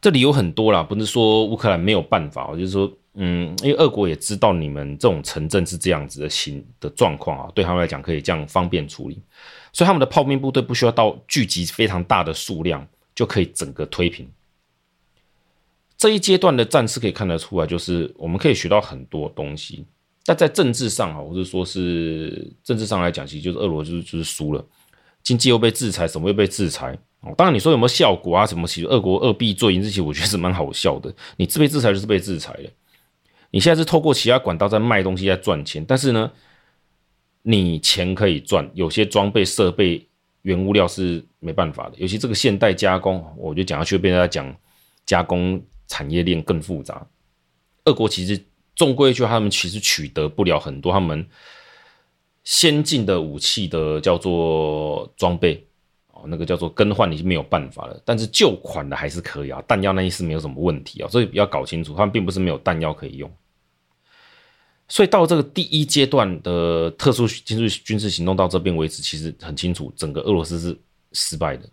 [0.00, 9.18] 这里有很多啦，不是说乌克兰没有办法，就是说，嗯，因为俄国也知道你们这种城镇是这样子的形的状况啊，对他们来讲可以这样方便处理，
[9.72, 14.28] 所以他们的炮兵部队不需要到聚集非常大的数量就可以整个推平。
[15.98, 19.84] 这一阶段的战事可以看得出来，就是我们可以学到很多东西。
[20.24, 24.64] 但在政治上啊，或者说是政治上来讲，其实就是俄罗斯就是输了，
[25.22, 26.96] 经济又被制裁，什么又被制裁。
[27.20, 28.46] 哦，当然你说有没有效果啊？
[28.46, 31.12] 什么其实俄国二币做赢这些，我觉得是蛮好笑的。
[31.36, 32.70] 你自被制裁就是被制裁了，
[33.50, 36.30] 你现在是透过其他管道在卖东西在赚钱，但是呢，
[37.42, 40.08] 你钱可以赚，有些装备设备
[40.42, 44.56] 原物料是没办法的，尤其这个现代加工，我就讲下去被人家讲
[45.04, 45.62] 加工。
[45.92, 47.04] 产业链更复杂，
[47.84, 48.40] 俄国其实
[48.76, 51.26] 终归就他们其实取得不了很多他们
[52.44, 55.66] 先进的武器的叫做装备
[56.26, 63.30] 那个叫做更换已经没有办法了，但是旧款的还是可以啊，弹药那一是没有什么问题啊，所以要搞清楚，他们并不是没有弹药可以用。
[64.88, 70.76] 所以到这个第一阶段的特殊军事军事行动到这边为止，其实很清楚，整个俄罗斯是
[71.12, 71.68] 失败的。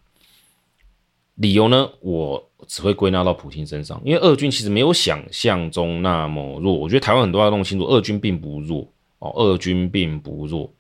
[1.36, 6.74] 理由呢，我只会归纳到普京身上，因为俄军其实没有想象中那么弱。
[6.74, 8.88] 我觉得台湾很多要弄清楚，俄军并不弱
[9.20, 10.72] 哦，俄军并不弱。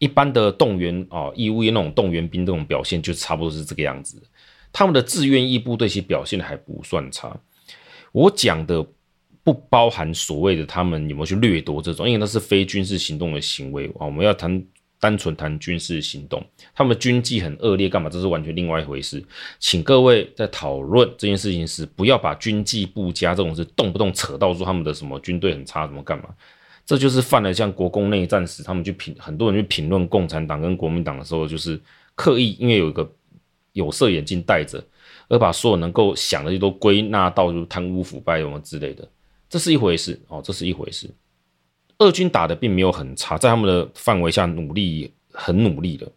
[0.00, 4.20] 一般的动员啊，义务役那种动员兵这种表现，就差不多是这个样子。
[4.72, 7.38] 他们的志愿役部队其实表现还不算差。
[8.10, 8.84] 我讲的
[9.44, 14.04] 不包含所谓的他们有没有去掠夺这种，因为那是非军事行动的行为啊。
[14.06, 14.60] 我们要谈。
[15.02, 18.10] 单纯谈军事行动，他们军纪很恶劣，干嘛？
[18.10, 19.24] 这是完全另外一回事。
[19.58, 26.24] 请各位在讨论这件事情时，不要把军纪不佳这种事动不动扯到说他们的什么军队很差，怎么干嘛？
[26.90, 31.80] 这就是犯了像国共内战时，他们去评很多人去评论共产党跟国民党的时候，就是
[32.16, 33.08] 刻意因为有一个
[33.74, 34.82] 有色眼镜戴着，
[35.28, 39.08] 而把所有能够想的都归纳到就贪污腐败什么之类的，
[39.48, 41.08] 这是一回事哦，这是一回事。
[41.98, 46.10] 俄军打的并没有很差，在他们的范围下努力很努力的。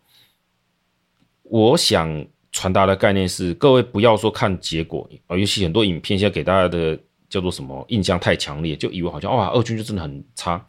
[1.43, 6.97] 我想传达的概念是，各位不要说看结果，尤其很多影片现在给大家的
[7.33, 10.63] 叫做什么印象太强烈，就以为好像哇，俄军就真的很差，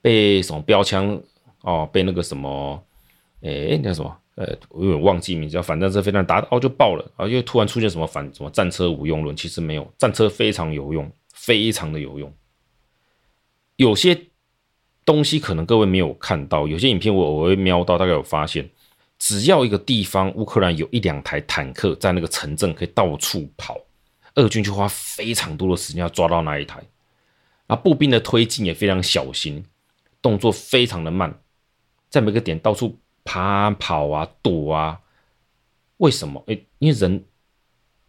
[0.00, 1.20] 被什么标枪
[1.60, 2.82] 哦，被那个什么，
[3.42, 12.32] 诶，那什么，呃，我有点忘记名字，反正是非常打哦就爆了啊，又突然出现什么反什么战车无用论，其实没有，战车非常有用，非常的有用，
[13.76, 14.18] 有些
[15.04, 18.66] 东西可能各位没有看到，有些影片我我会瞄到，大概有发现。
[19.18, 23.78] 只要一个地方乌克兰有一两台坦克在那个城镇可以到处跑，
[24.36, 26.82] 俄军就花非常多的时间要抓到那一台。
[27.66, 29.64] 啊，步兵的推进也非常小心，
[30.22, 31.36] 动作非常的慢，
[32.08, 35.00] 在每个点到处爬跑啊躲啊。
[35.96, 36.42] 为什么？
[36.46, 37.24] 诶，因为人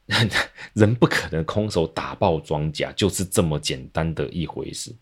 [0.73, 4.95] 人不可能空手打爆装甲，就是这么简单的一回事，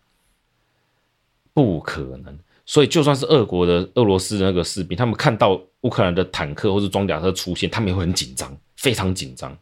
[1.52, 2.38] 不可能。
[2.64, 9.56] 所以，就算是俄国的俄罗斯的那个士兵，他们看到乌克兰的坦克或是装甲车出现，他们也会很紧张，非常紧张。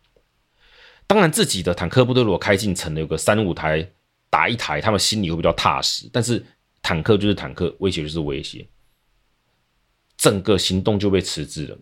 [1.06, 3.86] 当然，自己的坦克部队如果开进城了，有个三五台
[4.30, 6.08] 打一台，他们心里会比较踏实。
[6.12, 6.44] 但是，
[6.82, 8.66] 坦克就是坦克，威胁就是威胁，
[10.16, 11.78] 整个行动就被迟滞了。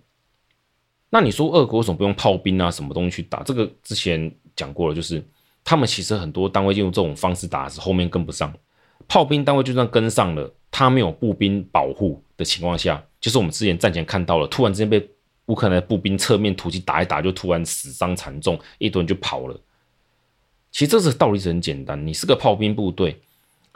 [1.11, 3.43] 那你说，俄国为什么不用炮兵啊，什么东西去打？
[3.43, 5.23] 这个之前讲过了，就是
[5.63, 8.53] 他们其实很多单位用这种方式打，是后面跟不上。
[9.07, 10.53] 炮兵单位就算跟上了。
[10.75, 15.07] 他没有步兵保护的情况下，就是我们之前战前看到了，突然之间被
[15.53, 19.61] 乌克兰步兵侧面突击打一打，就突然死伤惨重，一堆人就跑了。
[20.71, 23.21] 其实这是道理是很简单，你是个炮兵部队，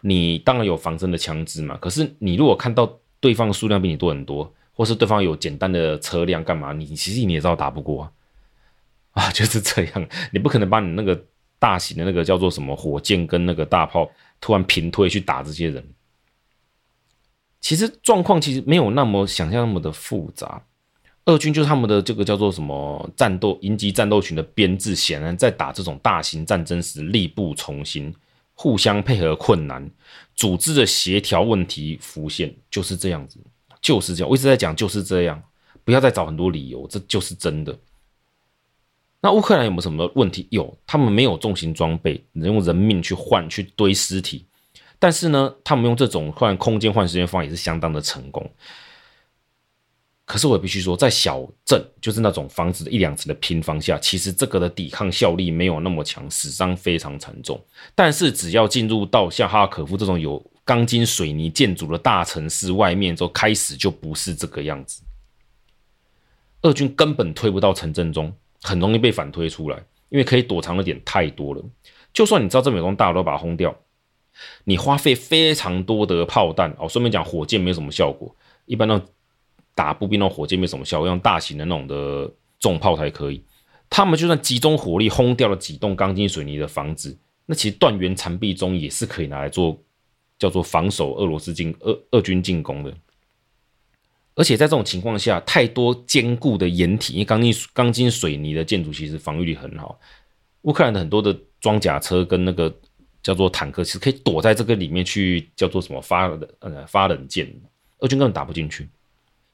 [0.01, 1.77] 你当然有防身的枪支嘛。
[1.77, 8.13] 可是你如果看到对方数量比你多很多，或是对方有简单的车辆干嘛，你其实你也知道打不过啊，
[9.29, 11.23] 啊，就是这样，你不可能把你那个
[11.59, 14.11] 大型的那个叫做什么火箭跟那个大炮
[14.41, 15.87] 突然平推去打这些人。
[17.61, 20.63] 其实状况其实没有那么想象那么的复杂，
[21.27, 28.15] 俄军就是他们的这个叫做什么战斗营级战斗群的编制，显然在打这种大型战争时力不从心，
[28.55, 29.91] 互相配合困难，
[30.35, 33.39] 组织的协调问题浮现，就是这样子，
[33.81, 34.31] 就是这样。
[34.31, 35.43] 我一直在讲就是这样，
[35.85, 37.77] 不要再找很多理由，这就是真的。
[39.21, 40.47] 那乌克兰有没有什么问题？
[40.51, 44.45] 有，他们没有重型装备，能用人命去换去堆尸体。
[45.01, 48.49] 但是呢，他们用这种换空间换时间方法也是相当的成功。
[50.27, 57.59] 可是我必须说，在小镇，就是那种房子的一两层的平房下，其实这个的抵抗效力没有那么强，死伤非常惨重。
[57.95, 65.01] 但是只要进入到像哈可夫这种有钢筋水泥建筑的大城市外面之后，开始就不是这个样子。
[66.63, 69.77] 俄军根本推不到城镇中，很容易被反推出来，
[70.09, 71.63] 因为可以躲藏的点太多了。
[72.13, 73.73] 就算你知道这每栋大楼把它轰掉。
[74.65, 78.35] 你花费非常多的炮弹哦，顺便讲，火箭没有什么效果。
[78.65, 79.01] 一般那
[79.77, 83.45] 打步兵那种火箭没什么效果，用大型的那种的重炮才可以。
[83.89, 89.81] 他们就算集中火力轰掉了几栋钢筋水泥的房子，那其实断垣残壁中也是可以拿来做
[90.39, 92.93] 叫做防守俄罗斯进俄俄军进攻的。
[94.35, 100.01] 而且在这种情况下，太多坚固的掩体，因为钢筋钢筋水泥的建筑其实防御力很好。
[100.63, 102.75] 乌克兰的很多的装甲车跟那个。
[103.23, 106.29] 叫做坦克，其实可以躲在这个里面去叫做什么发
[106.61, 107.45] 呃发冷箭，
[107.99, 108.89] 俄军根本打不进去。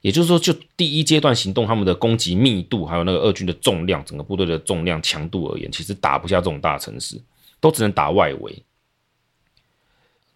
[0.03, 7.19] 也就是说，就第一阶段行动，他们的攻击密度还有那个俄军的重量，整个部队的重量强度而言，其实打不下这种大城市，
[7.61, 8.61] 都只能打外围。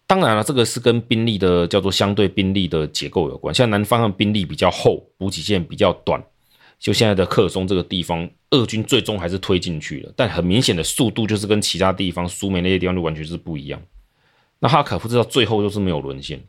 [0.06, 6.18] 当然了，这个是跟兵力的叫做相对兵力的结构有关，像南方的兵力比较厚，补给线比较短。
[6.78, 13.82] 就现在的克松这个地方，俄军最终还是推进去了，但很明显的速度就是跟其他地方苏梅那些地方就完全是不一样。
[14.60, 16.42] 那哈可夫知道最后就是没有沦陷，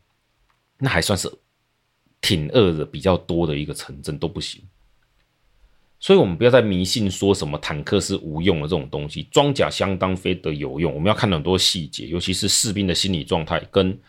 [0.78, 1.30] 那还算是
[2.22, 4.62] 挺俄的比较多的一个城镇都不行。
[6.00, 10.94] 所以我们不要再迷信说什么坦克是无用的这种东西，装甲相当非得有用。
[10.94, 14.00] 我们要看很多细节，尤其是士兵的心理状态，跟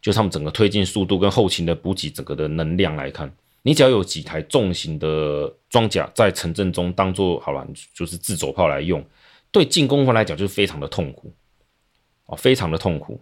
[0.00, 3.32] 就他们整个推进速度跟后勤的补给整个的能量来看。
[3.62, 9.04] 你只要有几台重型的装甲在城镇中当做好了，就是自走炮来用，
[9.52, 11.32] 对进攻方来讲就是非常的痛苦，
[12.26, 13.20] 哦，非常的痛苦。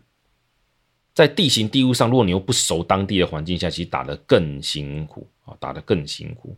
[1.14, 6.56] 在地形地物上，如果你又不熟当地的环境下，其实打得更辛苦啊，打得更辛苦。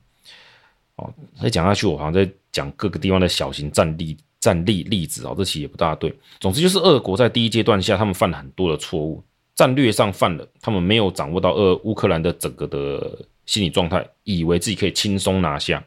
[0.96, 6.14] 哦，再讲下去，我好像在讲各个地方的小型战例战例例子啊，这其实也不大对。
[6.38, 15.82] 总之就是俄国在第一阶段下，他们犯了很多的错误，战略上犯了，他们没有掌握到俄乌克兰的整个的心理状态，以为自己可以轻松拿下，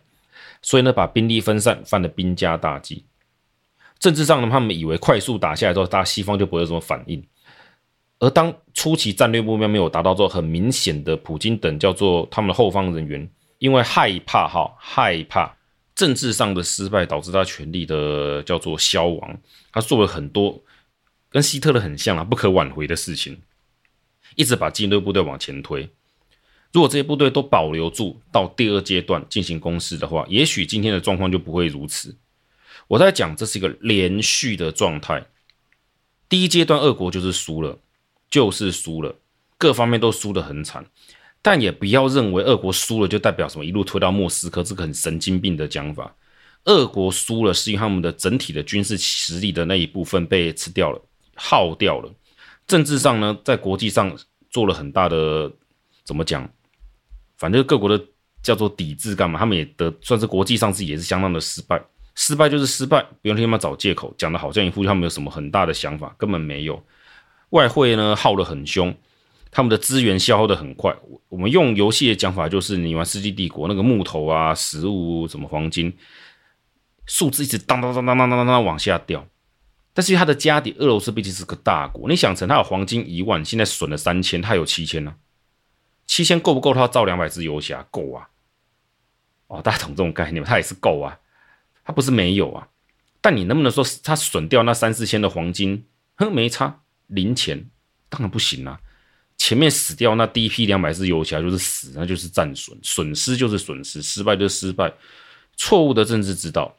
[0.63, 3.05] 所以呢，把兵力分散，犯了兵家大忌。
[3.99, 7.23] 政治上呢，他们以为快速打下来之后，大西方就不会有什么反应。
[8.19, 15.55] 而当初期战略目标没有达到之后，很明显的，普京等叫做他们的后方人员，因为害怕哈，害怕
[15.93, 19.37] 政治上的失败导致他权力的叫做消亡，
[19.71, 20.63] 他做了很多
[21.29, 23.37] 跟希特勒很像啊，不可挽回的事情，
[24.35, 25.89] 一直把精锐部队往前推。
[26.71, 32.17] 如果这些部队都保留住到第二阶段进行攻势的话，也许今天的状况就不会如此。
[32.87, 35.25] 我在讲，这是一个连续的状态。
[36.27, 37.79] 第一阶段，俄国就是输了，
[38.35, 39.15] 就是输了，
[39.57, 40.85] 各方面都输得很惨。
[41.41, 46.13] 但也不要认为俄国输了就代表什么一路推到莫斯科，这个很神经病的讲法。
[46.65, 51.01] 俄国输了是因为他们的整体的军事实力的那一部分被吃掉了、
[51.33, 52.11] 耗掉了。
[52.67, 54.13] 政治上呢，在国际上
[54.49, 55.49] 做了很大的
[56.03, 56.45] 怎么讲？
[57.37, 58.03] 反正各国的
[58.43, 59.39] 叫做抵制干嘛？
[59.39, 61.81] 他们也得算是国际上自己也是相当的失败。
[62.15, 66.83] 失败就是失败，不用他们找借口，讲的好像一副他们有什么很大的想法，根本没有。
[67.49, 68.95] 外汇呢耗得很凶，
[69.51, 70.95] 他们的资源消耗得很快。
[71.29, 75.95] 我们用游戏的讲法就是，你玩《世纪帝国》那个木头啊、食物、什么黄金，
[77.05, 79.25] 数字一直当当当当当当当往下掉。
[79.93, 85.15] 但是它的家底，俄罗斯毕竟是个大国，你想成它有黄金一万，现在损了三千，它有七千呢？
[86.05, 87.85] 七千够不够它造两百只游侠？
[87.89, 88.29] 够啊！
[89.47, 90.47] 哦，大家懂这种概念吗？
[90.49, 91.17] 它也是够啊。
[91.87, 92.67] 他不是没有啊，
[93.21, 95.85] 但你能不能说他损掉那三四千的黄金？
[96.15, 97.63] 哼，没差，零钱，
[98.09, 98.79] 当然不行啊。
[99.37, 104.93] 前面死掉那第一批两百只游侠就是死，那就是战损，损失就是损失，失败就是失败。
[105.57, 106.77] 错误的政治指导，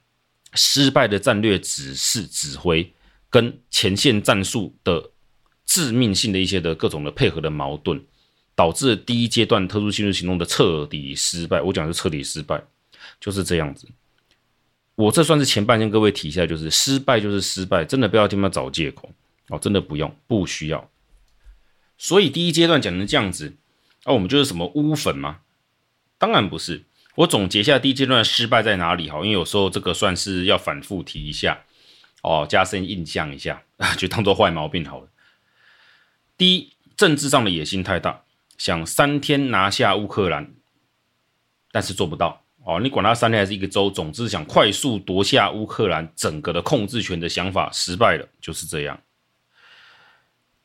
[0.55, 2.91] 失败的战略指示指挥，
[3.29, 5.11] 跟前线战术的
[5.67, 8.03] 致命性的一些的各种的配合的矛盾，
[8.55, 11.61] 导致第一阶段特殊侵略行动的彻底失败。
[11.61, 12.63] 我讲的是彻底失败，
[13.21, 13.87] 就是这样子。
[14.95, 19.11] 我这算是前半天各位提一下，就是失败就是失败，真的不要听他找借口
[19.49, 20.91] 哦，真的不用，不需要。
[21.99, 23.57] 所以第一阶段讲成这样子，
[24.05, 25.41] 那、啊、我们就是什么乌粉吗？
[26.19, 26.85] 当然不是。
[27.17, 31.65] 我总结一下第一阶段失败在哪里哈，因为有时候这个算是要反复提一下
[32.23, 33.63] 哦，加深印象一下，
[33.97, 35.09] 就当做坏毛病好了。
[36.37, 38.25] 第一，政治上的野心太大，
[38.59, 40.53] 想三天拿下乌克兰，
[41.73, 42.43] 但是做不到。
[42.65, 49.01] 哦，你管他三天还是一个周，总之想快速夺下乌克兰整个的控制权的想法失败了，就是这样。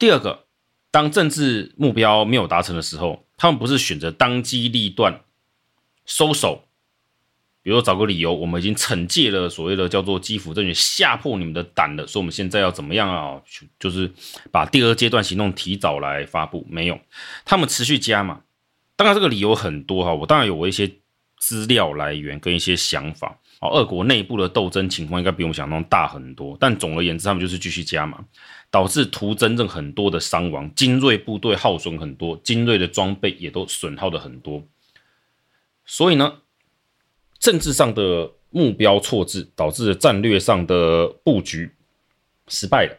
[0.02, 0.46] 第二个，
[0.90, 5.22] 当政治目标没有达成的时候，他们不是选择当机立断
[6.08, 6.64] 收手，
[7.62, 13.40] 比如说找个理由，我们已经惩戒了所谓的叫做基辅政权，吓破你们的胆了，说我们现在要怎么样啊？
[13.80, 14.12] 就是
[14.50, 17.00] 把第二阶段行动提早来发布，没有，
[17.46, 18.42] 他们持续加码。
[18.96, 20.92] 当然这个理由很多哈，我当然有我一些。
[21.44, 26.56] 资料来源跟一些想法，哦，俄国内部的斗争情况应该比我们想象中大很多。
[26.60, 28.24] 但总而言之，他们就是继续加码，
[28.72, 34.64] 导致图真正很多的伤亡，精锐部队耗损很多，精锐的装备也都损耗的很多。
[35.86, 36.40] 所以呢，
[37.38, 41.70] 政治上的目标错置，导致战略上的布局
[42.48, 42.98] 失败了。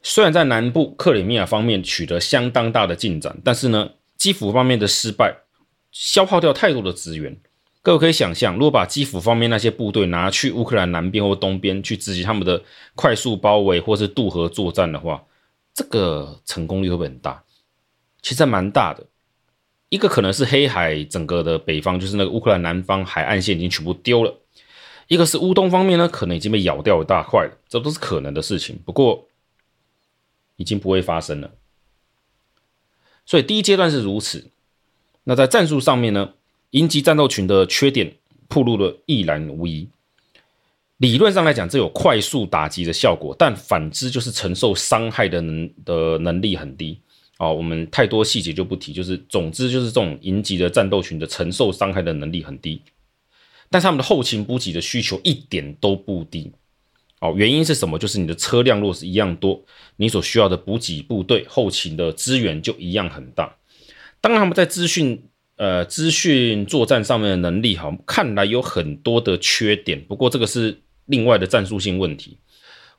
[0.00, 5.36] 虽然在南部克里米亚方面取得相当大的进展，但是呢，基辅方面的失败
[5.90, 7.36] 消耗掉太多的资源。
[7.82, 12.62] 各位可以想象，如果把基辅方面那些部队拿去乌克兰南边或东边去执行他们的
[12.94, 15.24] 快速包围或是渡河作战的话，
[15.72, 17.42] 这个成功率会不会很大？
[18.20, 19.06] 其实蛮大的。
[19.88, 24.34] 一个可能是黑海整个的北方，就是那个乌克兰南方海岸线已经全部丢了；
[25.06, 27.56] 一个是乌东方面呢，可能已经被咬掉一大块了。
[27.68, 29.28] 这都是可能的事情，不过
[30.56, 31.52] 已经不会发生了。
[33.24, 34.50] 所以第一阶段是如此。
[35.24, 36.34] 那在战术上面呢？
[36.70, 38.12] 营级战斗群的缺点
[38.48, 39.88] 暴露的一览无遗。
[40.98, 46.98] 理论上来讲，这有快速打击的效果，但反之就是承受伤害的能的能力很低。
[47.38, 52.82] 哦，我们太多细节就不提，就是总之就是这种营级的战斗群的承受伤害的能力很低，
[53.70, 56.50] 但是他们的后勤补给的需求一点都不低。
[57.20, 57.96] 哦，原因是什么？
[57.96, 59.62] 就是你的车辆若是一样多，
[59.96, 63.56] 你所需要的补给部队后勤的资源就一样很大。
[64.20, 65.22] 当然，他们在资讯。
[65.58, 70.00] 呃，资讯作战上面的能力，哈，看来有很多的缺点。
[70.04, 72.38] 不过这个是另外的战术性问题，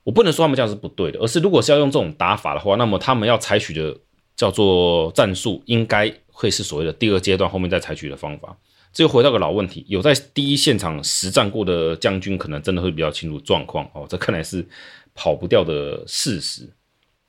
[0.03, 3.95] 我不能说他们这样是不对的，而是如果是要用这种打法的话，那么他们要采取的
[4.35, 8.57] 叫做战术，应该会是所谓的第二阶段后面再采取的方法。
[8.91, 14.05] 这又回到个老问题，有在第一现场实战过的将军，可能真的会比较清楚状况哦。
[14.09, 14.67] 这看来是
[15.15, 16.69] 跑不掉的事实。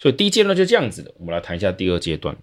[0.01, 1.15] 所以第一阶段就这样子的。
[1.19, 2.37] 我们来谈一下第二阶段。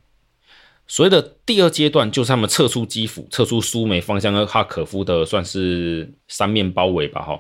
[0.88, 7.40] 所谓的第二阶段，就是他们撤出基辅、撤出苏梅方向和哈可夫的，算是三面包围吧，哈，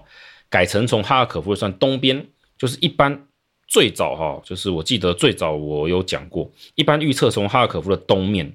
[0.49, 2.27] 改成从哈尔可夫算东边，
[2.57, 3.27] 就是一般
[3.65, 8.53] 最早哈，就是我记得最早我有讲过，一般预测从哈尔可夫的东面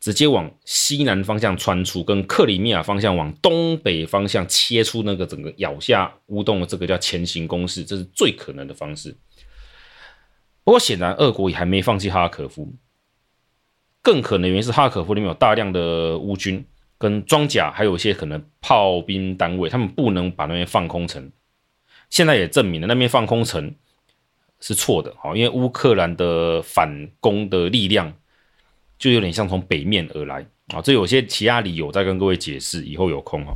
[0.00, 9.14] 直接往西南方向穿出，跟克里米亚方向往东北方向切出那个整个咬下乌洞的这个叫前行攻势，这是最可能的方式。
[10.64, 12.72] 不过显然，俄国也还没放弃哈可夫。
[14.04, 16.64] 更可能原因是哈尔可夫里面有大量的乌军
[16.98, 21.32] 跟装甲，还有一些可能炮兵单位，他们不能把那边放空城。
[22.10, 23.74] 现在也证明了那边放空城
[24.60, 28.14] 是错的，好，因为乌克兰的反攻的力量
[28.98, 33.54] 就有点像从北面而来啊，这有些其他理由再跟各位解释，以后有空哈。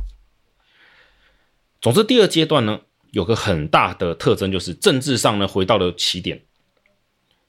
[1.79, 2.81] 总之，第二阶段呢，
[3.11, 6.41] 有个很大的特征就是政治上呢回到了起点。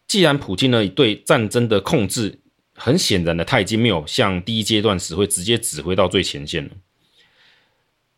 [0.07, 2.38] 既然普京呢对战争的控制，
[2.83, 6.70] 很显然的，他已经没有像第一阶段时会直接指挥到最前线了。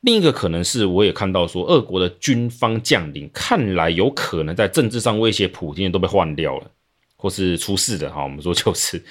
[0.03, 6.71] 另一个可能是，我也看到说，俄国的军方将领看来有可能在政治上威胁普京都被换掉了，
[7.17, 8.23] 或是出事的哈。
[8.23, 9.03] 我们说 就是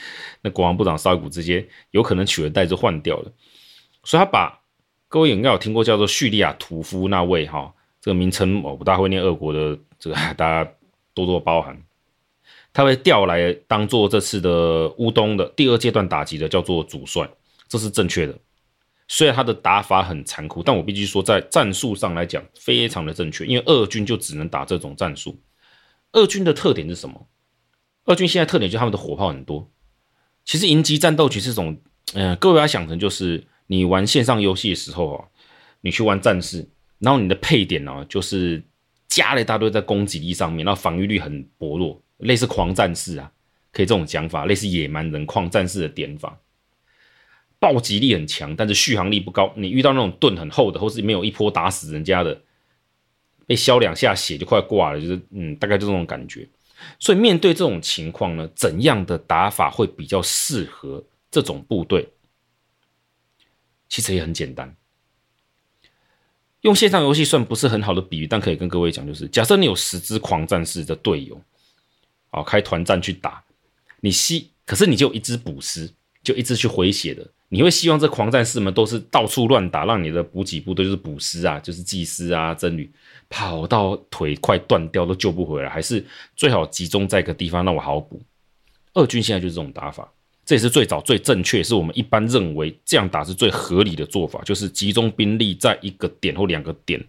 [0.41, 3.31] 那国防部长沙伊古直接有可能取而代之换掉了，
[4.05, 4.57] 所以他把
[5.09, 10.71] 各位应该有听过叫做叙利亚屠夫那位哈，这个名称我不大会念俄国的这个， 大家
[11.13, 11.77] 多多包涵。
[12.73, 17.29] 他会调来当做这次的乌东的第二阶段打击的，叫做主帅，
[17.67, 18.37] 这是正确的。
[19.07, 23.45] 虽然他的打法很残酷，但我必须说，在战术上来讲，非常的正确。
[23.45, 25.37] 因为二军就只能打这种战术。
[26.13, 27.27] 二军的特点是什么？
[28.05, 29.69] 二军现在特点就他们的火炮很多。
[30.45, 31.77] 其实迎击战斗局是种，
[32.13, 35.25] 嗯、各位要想成就是你玩线上游戏的时候啊，
[35.81, 36.65] 你去玩战士，
[36.99, 38.63] 然后你的配点呢，就是
[39.09, 42.01] 加了一大堆在攻击力上面，然后防御力很薄弱。
[42.21, 43.31] 类似狂战士啊，
[43.71, 46.39] 可以这种讲法，类似野蛮人狂战士的点法，
[47.59, 49.53] 暴击力很强，但是续航力不高。
[49.55, 52.41] 你遇到那种盾很厚的，或是没有一波打死人家的，
[53.45, 56.47] 被削两下血就快挂了，就是嗯，大概就这种感觉。
[56.99, 62.07] 所以面对这种情况呢，怎样的打法会比较适合这种部队？
[63.87, 64.75] 其实也很简单，
[66.61, 71.41] 用线上游戏算不是很好的比喻，但可以跟各位讲，就是假设你有十支狂战士的队友。
[72.31, 73.43] 哦，开团战去打，
[73.99, 75.89] 你希可是你就一支补师，
[76.23, 82.89] 就一支去回血的，你会希望这狂战士们都是到处乱打，让你的补给部队就是补师啊，就是祭司啊、真女，
[83.29, 86.05] 跑到腿快断掉都救不回来，还是
[86.35, 88.21] 最好集中在一个地方让我好补？
[88.93, 90.09] 二军现在就是这种打法，
[90.45, 97.03] 这也是最早最正确，是我们一般认为这样打是最合理的做法，就是集中兵力在一个点或两个点。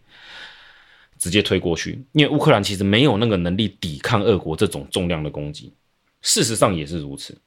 [1.23, 5.73] 直接推过去，因为乌克兰其实没有那个能力抵抗俄国这种重量的攻击。
[6.21, 7.39] 事实上也是如此，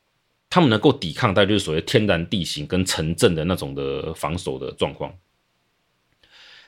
[0.50, 5.14] 他们能够抵抗，大概就是所谓天然地形跟城镇的那种的防守的状况。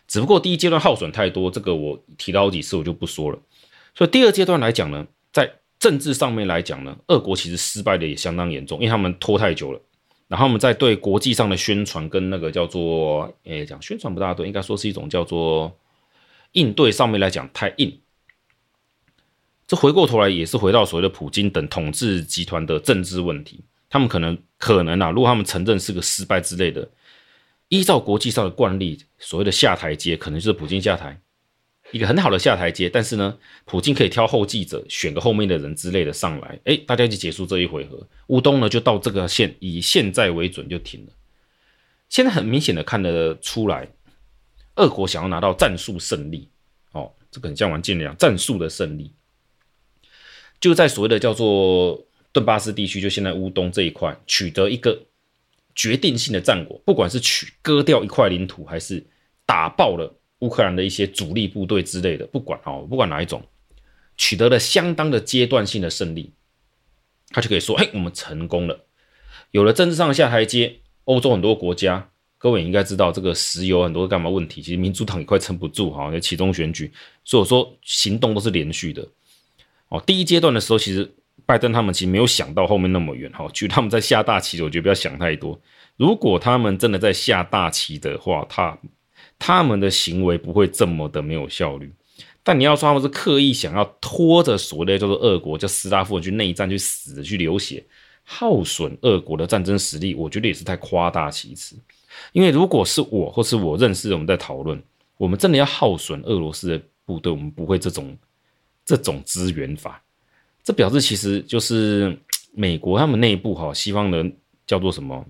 [0.06, 3.40] 只不过第一阶段耗损太多，这个我提到好几次，我就不说了。
[3.96, 5.50] 所以第二阶段来讲呢，在
[5.80, 9.80] 政治上面来讲呢，俄国其实失败的也相当严重，因为他们拖太久了。
[10.28, 15.74] 然后我们在对国际上的宣传跟那个叫做，诶，讲宣传不大对，应该说是一种叫做。
[16.58, 18.00] 应对上面来讲太硬，
[19.68, 23.64] 这回过头来也是回到所谓的普京等统治集团的政治问题。
[23.88, 26.90] 他们可能可能啊，如果他们承认是个失败之类的，
[27.70, 31.22] 依照国际上的惯例，所谓的下台阶可能就是普京下台，
[31.92, 32.90] 一个很好的下台阶。
[32.90, 38.02] 但是呢，普京可以挑后继者，选个后面的人之类的上来，哎，大家就结束这一回合。
[38.28, 41.14] 乌东呢就到这个线，以现在为准就停了。
[42.10, 43.88] 现在很明显的看得出来。
[44.78, 46.50] 俄国想要拿到战术胜利，
[46.92, 49.12] 哦，这个很像玩剑一样，战术的胜利，
[50.60, 55.00] 就在所谓的叫做顿巴斯地区，就现在乌东这一块，取得一个
[55.76, 59.04] 决定性的战果，不管是取割掉一块领土，还是
[59.46, 63.44] 打爆了乌克兰的一些主力部队之类的，不管哦，不管哪一种，
[64.16, 66.34] 取得了相当的阶段性的胜利，
[67.30, 68.86] 他就可以说，嘿，我们成功了，
[69.52, 72.12] 有了政治上下台阶，欧洲很多国家。
[72.38, 74.62] 各位应该知道，这个石油很多干嘛问题？
[74.62, 76.92] 其实民主党也快撑不住哈，在其中选举，
[77.24, 79.08] 所以我说行动都是连续的。
[79.90, 81.10] 哦，第一阶段的时候，其实
[81.46, 85.60] 拜登他们其实没有想到后面那么远哈，就他们在下大棋，我觉得不要想太多。
[85.96, 88.78] 如果他们真的在下大棋的话，他
[89.40, 91.92] 他们的行为不会这么的没有效率。
[92.44, 97.84] 但你要说他们是刻意想要拖着所谓的叫做俄国叫斯拉夫去内战去死去流血，
[98.24, 101.76] 耗损俄国的战争实力，我觉得也是太夸大其词。
[102.32, 104.82] 因为如果是我或是我认识的，我们在讨论，
[105.18, 108.18] 我们真的要耗损俄罗斯的部队，我们不会这种
[108.86, 110.02] 这种资源法，
[110.64, 112.18] 这表示其实就是
[112.54, 115.26] 美国他们内部哈，西方人叫做什么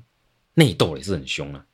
[0.53, 1.65] 内斗也是很凶啊，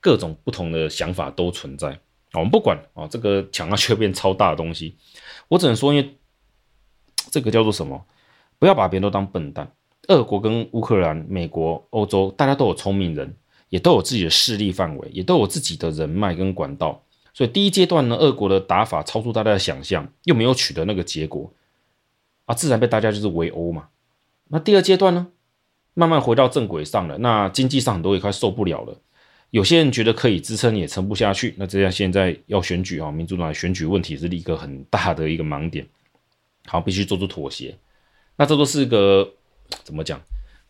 [0.00, 1.98] 各种不同的想法都存在。
[2.34, 4.96] 我们不管啊，这个抢到却变超大的东西，
[5.48, 6.16] 我只能说，因为
[7.30, 8.04] 这个叫做什么，
[8.58, 9.72] 不要把别人都当笨蛋。
[10.08, 13.36] 俄国跟乌克兰、美国、欧洲，大家都有聪明人，
[13.68, 17.04] 也都有自己的势力范围，也都有自己的人脉跟管道。
[17.34, 21.52] 所以第一阶段呢，俄国的打法超出大家的想象，又没有取得那个结果，
[22.46, 23.88] 啊，自然被大家就是围殴嘛。
[24.48, 25.28] 那第二阶段呢，
[25.94, 29.00] 慢慢回到正轨上了，那经济上很多也快受不了了。
[29.50, 31.54] 有些人觉得可以支撑，也撑不下去。
[31.58, 35.86] 那这样现在要选举啊，民主党选举问题是一个很大的一个盲点，
[36.66, 37.76] 好，必须做出妥协。
[38.36, 39.34] 那这都是一个。
[39.84, 40.18] 怎么讲？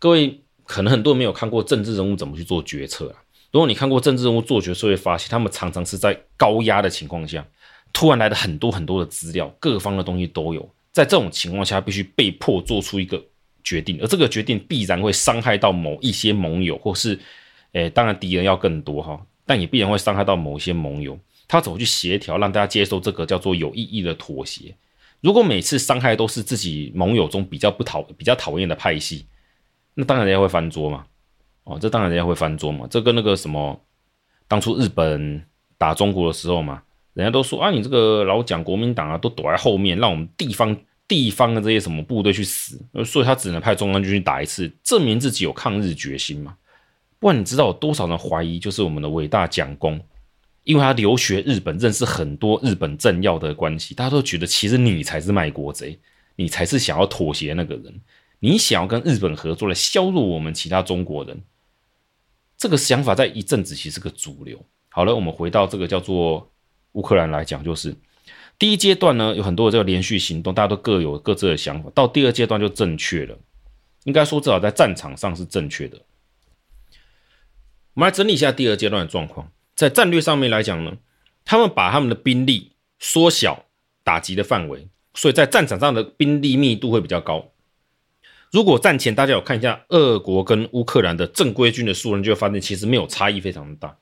[0.01, 3.17] 各位可能很多人没有看过政治人物怎么去做决策啊。
[3.51, 7.43] 如果你看过政治人物做决策，会发现他们常常是在高压的情况下，
[7.91, 10.69] 突然来了很多很多的资料，各方的东西都有。
[10.93, 13.25] 在这种情况下，必须被迫做出一个
[13.65, 17.19] 决定，而这个决定必然会伤害到某一些盟友，或是，
[17.73, 21.19] 诶，当然敌人要更多哈，但也必然会伤害到某一些盟友。
[21.49, 24.75] 他怎么去协调，让大家接受这个叫做有意义的妥协？
[25.23, 29.25] 如果每次伤害都是自己盟友中比较不讨、比较讨厌的派系，
[29.99, 31.05] 那当然人家会翻桌嘛。
[31.65, 32.87] 哦，这当然人家会翻桌嘛。
[32.89, 33.79] 这跟那个什么，
[34.47, 35.43] 当初日本
[35.77, 36.81] 打中国的时候嘛，
[37.15, 40.77] 人家都说啊，你这个老蒋国民党啊，都躲在后面，让我们地方
[41.09, 46.57] 地方的这些什么部队去死，所以他只能派中央军去打一次，证明自己有抗日决心嘛。
[47.19, 50.01] 不然你知道有多少人怀疑，就是我们的伟大蒋公。
[50.65, 55.99] 因为他留学日本，认识很多日本政要的关系，大家都觉得其实你才是卖国贼，
[56.37, 58.01] 你才是想要妥协那个人，
[58.41, 61.43] 你想要跟日本合作来削弱我们其他中国人。
[62.57, 64.65] 这个想法在一阵子其实是个主流。
[64.89, 66.51] 好了，我们回到这个叫做
[66.93, 67.95] 乌克兰来讲，就是
[68.59, 73.39] 第一阶段呢，有很多的这个连续行动，大家都各有各自的想法，到第二阶段就正确了。
[74.05, 76.01] 应该说至少在战场上是正确的。
[77.95, 79.51] 我们来整理一下第二阶段的状况。
[79.75, 80.97] 在战略上面来讲呢，
[81.45, 83.67] 他们把他们的兵力缩小
[84.03, 87.53] 打击的范围，所以在战场上的兵力密度会比较高。
[88.53, 93.97] 如果战前大家有看一下俄国跟乌克兰的正规军的数人，就会发现其实没有差异非常的大。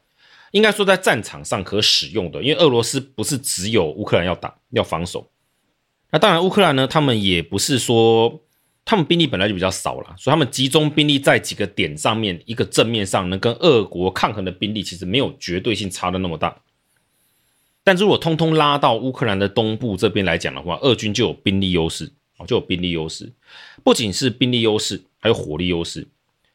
[0.53, 5.29] 应该说在战场上可使用的，因为俄罗斯不是只有乌克兰要打要防守，
[6.11, 8.43] 那当然乌克兰呢，他们也不是说。
[8.89, 16.57] 他们兵力本来就比较少了，所以他们集中兵力在几个点上面，一个正面上能跟俄国抗衡的兵力，其实没有绝对性差的那么大。
[17.83, 22.09] 但如果通通拉到乌克兰的东部这边来讲的话，俄军就有兵力优势，
[22.47, 23.33] 就有兵力优势，
[23.87, 26.09] 不仅是兵力优势，还有火力优势。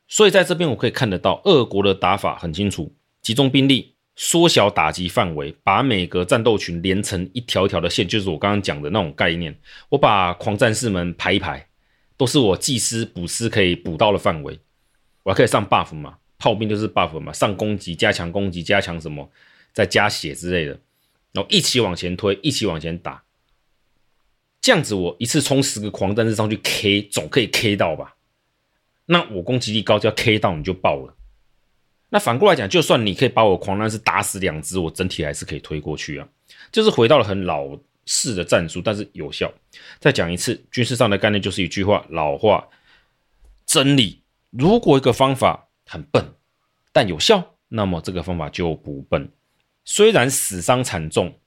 [0.09, 9.57] 所以在这边我可以看得到，俄国的打法很清楚：集中兵力，缩小打击范围，把每个战斗群连成一条条的线，就是我刚刚讲的那种概念。
[9.87, 11.65] 我把狂战士们排一排。
[12.17, 14.59] 都是我祭司补师可以补到的范围，
[15.23, 19.31] 我还可以上 buff 嘛，炮兵就是 buff 嘛，上攻击、加强攻击、加强什么，
[19.73, 20.77] 再加血之类的，
[21.31, 23.23] 然后一起往前推，一起往前打，
[24.61, 28.15] 这样子我一次冲十个狂战士上去 K，总可以 K 到吧？
[29.07, 31.15] 那我攻击力高，就要 K 到你就爆了。
[32.09, 36.27] 那反过来讲，就算你可以把我狂战士打死两只，我整体还是可以推过去啊，
[36.71, 37.77] 就是回到了很老。
[38.07, 39.53] 式的战术，但是有效。
[39.99, 42.67] 再讲一次，军事上的概念就是一句话，老话，
[43.63, 44.23] 真理。
[44.49, 46.33] 如果一个方法很笨，
[46.91, 49.29] 但有效，那么这个方法就不笨。
[49.85, 51.39] 虽然死伤惨重，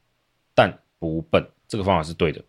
[0.55, 1.45] 但不笨。
[1.67, 2.43] 这个方法是对的。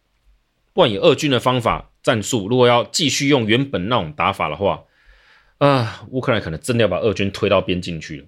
[0.76, 4.84] 不管以俄军的方法战术，如果要继续用原本那种打法的话，
[5.57, 8.26] 啊，乌克兰可能真的要把俄军推到边境去了。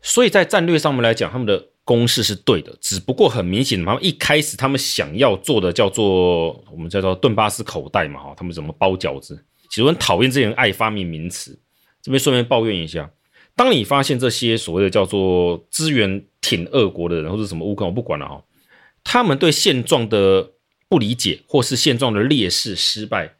[0.00, 1.68] 所以在战略上面来讲，他们的。
[1.84, 9.44] 公式是对的，只不过很明显，他们一开始他们想要做的叫做我们叫做顿巴斯口袋嘛，哈，他们怎么包饺子？
[9.68, 11.58] 其实我很讨厌这些人爱发明名词，
[12.00, 13.10] 这边顺便抱怨一下，
[13.56, 18.44] 当你发现这些所谓的叫做支援挺俄国的人，或者什么乌克兰，我不管了哈，
[19.02, 20.52] 他们对现状的
[20.92, 23.34] 不理解，或是现状的劣势失败。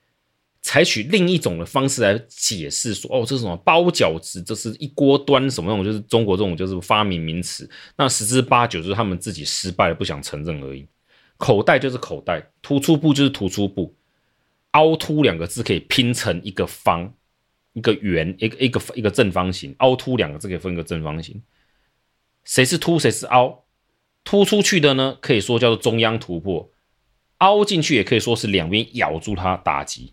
[0.62, 7.68] 采取另一种的方式来解释说，哦，这是什么包饺子，这是一锅端什么那种，就是中国这种就是发明名词。
[7.98, 10.86] 那十之八九就是他们自己失败了，不想承认而已。
[11.36, 13.94] 口袋就是口袋，突出部就是突出部，
[14.70, 17.12] 凹凸两个字可以拼成一个方，
[17.74, 19.74] 一个圆，一个一个一个正方形。
[19.80, 21.42] 凹凸两个字可以分个正方形。
[22.44, 23.64] 谁是凸，谁是凹？
[24.24, 26.70] 突出去的呢，可以说叫做中央突破；
[27.43, 30.12] 凹进去也可以说是两边咬住它打击。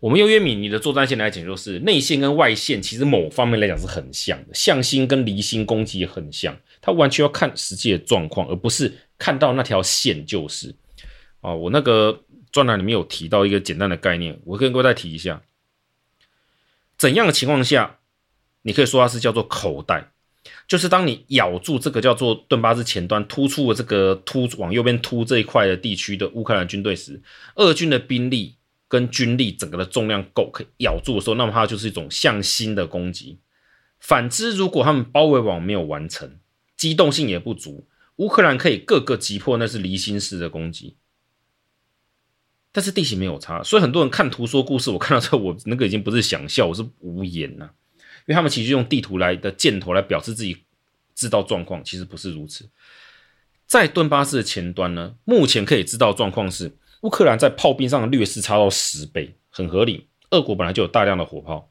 [0.00, 10.74] 我们用约米尼的作战线来讲，就是内线跟外线其实某方面来讲是很像的，向心跟离心攻击也很像，它完全要看实际的状况，而不是看到那条线就是。
[11.40, 15.42] 哦，我那个专栏里面有提到一个简单的概念，我跟各位再提一下。
[16.98, 17.98] 怎样的情况下，
[18.62, 20.10] 你可以说它是叫做口袋？
[20.68, 27.22] 就是当你咬住这个叫做顿巴斯前端突出的这个突往右边突这一块的地区的乌克兰军队时，
[27.56, 28.56] 俄军的兵力
[28.88, 33.38] 跟军力整个的重量够可以咬住的时候，那么它就是一种向心的攻击。
[33.98, 36.38] 反之，如果他们包围网没有完成，
[36.76, 37.86] 机动性也不足，
[38.16, 40.96] 乌克兰可以各个击破，那是离心式的攻击。
[42.70, 44.90] 但是地形没有差，所以很多人看图说故事。
[44.90, 47.70] 我看到这，我那个已经不是想笑，我是无言呐、
[48.26, 50.64] 因为他们其实用地图来的箭头来表示自己
[51.14, 52.70] 知道状况，其实不是如此。
[53.66, 60.08] 在顿巴斯的前端呢，目前可以知道状况是乌克兰在炮兵上的劣势差到十倍，很合理。
[60.30, 61.70] 俄国本来就有大量的火炮，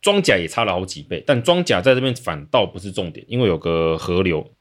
[0.00, 4.54] 装甲也差了好几倍，但装甲在这边反倒不是重点，因为有个河流，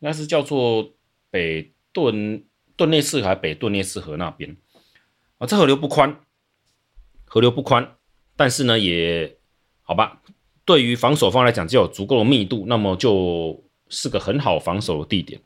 [0.00, 0.94] 那是叫做
[1.30, 2.44] 北顿
[2.76, 4.56] 顿涅茨河还是北顿涅茨河那边。
[5.38, 6.20] 啊，这河流不宽，
[7.24, 7.96] 河流不宽，
[8.36, 9.38] 但是呢，也
[9.84, 10.20] 好吧。
[10.66, 15.38] 对于防守方来讲，就有足够的密度，那么就是个很好防守的地点。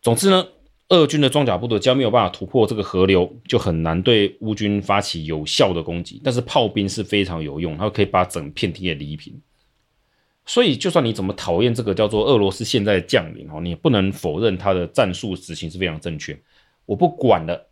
[0.00, 0.46] 总之呢，
[0.88, 6.18] 俄军的装甲部队只要没有办法突破这个河流，就很难对乌军发起有效的攻击。
[6.24, 9.38] 但是炮兵是非常有用，它可以把整片田野犁平。
[10.46, 16.36] 所以，就算你怎么讨厌这个叫做俄罗斯现在的将领哦，你也不能否认他的战术执行是非常正确。
[16.86, 17.68] 我不管了。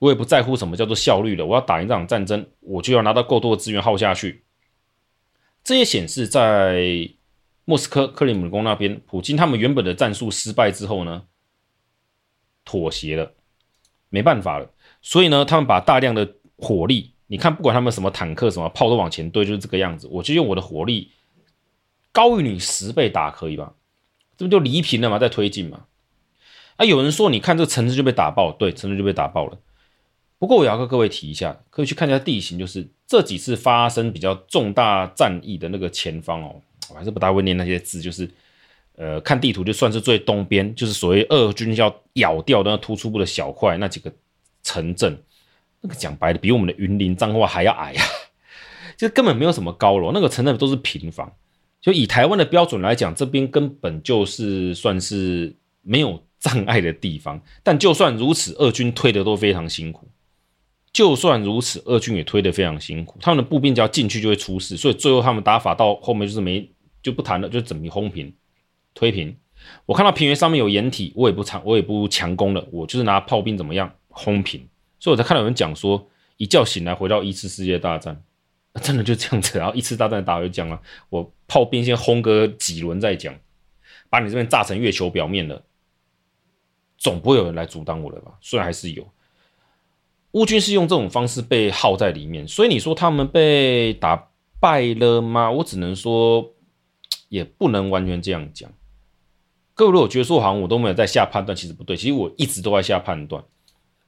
[0.00, 4.44] 我也不在乎什么叫做效率了，我要打赢这场战争，我就要拿到够多的资源耗下去。
[5.62, 7.08] 这也显示在
[7.64, 11.24] 莫斯科克里姆林宫那边，普京他们原本的战术失败之后呢，
[12.64, 13.32] 妥协了，
[14.10, 14.70] 没办法了，
[15.00, 20.06] 所以呢，他们把大量的火力，你看，不管他们什么坦克、什么炮都往前堆，就是这个样子。
[20.08, 21.12] 我就用我的火力
[22.12, 23.72] 高于你十倍打，可以吧？
[24.36, 25.18] 这不就离平了吗？
[25.18, 25.86] 在推进嘛。
[26.76, 29.58] 啊，有人说，你看这城市就被打爆，对，城市就被打爆了。
[30.38, 36.60] 不过我要跟各位提一下，可以去看一下地形，就是这几次发生比较重大战役的那个前方哦，
[36.90, 38.28] 我还是不大会念那些字，就是
[38.96, 44.12] 呃，看地图就算是最东边，就是所谓俄军要咬掉的那突出部的小块那几个
[44.62, 45.16] 城镇，
[45.80, 48.04] 那个讲白的比我们的云林彰化还要矮啊，
[48.98, 51.32] 就根本没有什么高楼，那个城镇都是平房，
[51.80, 60.06] 就以台湾的标准来讲，这边根本就是算是没有障碍的地方，但就算如此，俄军推的都非常辛苦。
[60.94, 66.70] 就算如此，俄军也推得非常辛苦，他们的步兵只要进去就会出事，所以最后他们打法到后面就是没
[67.02, 68.32] 就不谈了，就整平轰平
[68.94, 69.36] 推平。
[69.86, 74.68] 我看到平原上面有掩体，我也不强我也不强攻了，我就是拿炮兵怎么样轰平。
[75.00, 78.22] 所以我才看到有人讲说，一觉醒来回到一次世界大战，
[78.80, 79.58] 真的就这样子。
[79.58, 83.34] 然后一次大战打就讲了，我炮兵先轰个几轮再讲，
[84.08, 85.60] 把你这边炸成月球表面了，
[86.96, 88.34] 总不会有人来阻挡我了吧？
[88.40, 89.04] 虽然还是有。
[90.34, 94.30] 乌军是用这种方式被耗在里面，所以你说他们被打
[94.60, 95.48] 败了吗？
[95.48, 96.52] 我只能说，
[97.28, 98.68] 也不能完全这样讲。
[99.74, 103.42] 各位如果觉得说好像我都没有在下判断，其实不对，其实我一直都在下判断。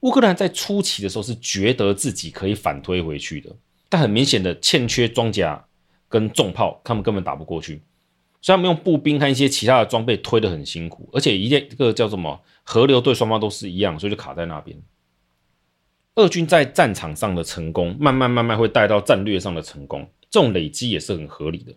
[0.01, 3.51] 乌克兰在初期的时候是觉得自己可以反推回去的，
[3.89, 5.65] 但很明显的欠缺装甲
[6.09, 7.81] 跟重炮，他们根本打不过去，
[8.43, 14.77] 所以他们用步兵和一些其他的装备推得很辛苦，而且一个叫什么河流对双方都是一样，所以就卡在那边。
[16.17, 21.73] 俄军在战场上的成功，慢慢慢慢会带到战略上的成功，这种累积也是很合理的。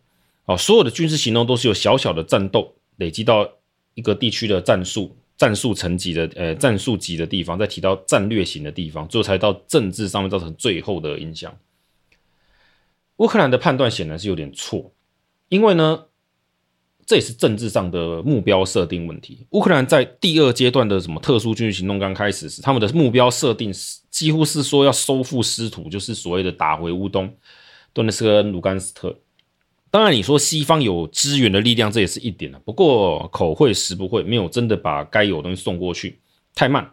[0.45, 3.49] 哦，所有的军事行动都是由小小的战斗累积到
[3.93, 11.55] 一个地区的战术、战术层级的呃战术级的地方，再提到战略型的地方，最后才到政治上面造成最后的影响。
[13.17, 14.91] 乌克兰的判断显然是有点错，
[15.49, 16.05] 因为呢。
[17.09, 19.43] 这也是政治上的目标设定问题。
[19.49, 27.33] 乌克兰在第二阶段的什么特殊军事行动刚开始时，他们的目标设定是几乎是说要收复失土，就是所谓的打回乌东、
[27.93, 29.17] 顿涅茨克、卢甘斯特。
[29.89, 32.61] 当然，你说西方有支援的力量，这也是一点了。
[32.63, 36.19] 不过口惠实不会，没有真的把该有的东西送过去，
[36.53, 36.87] 太慢。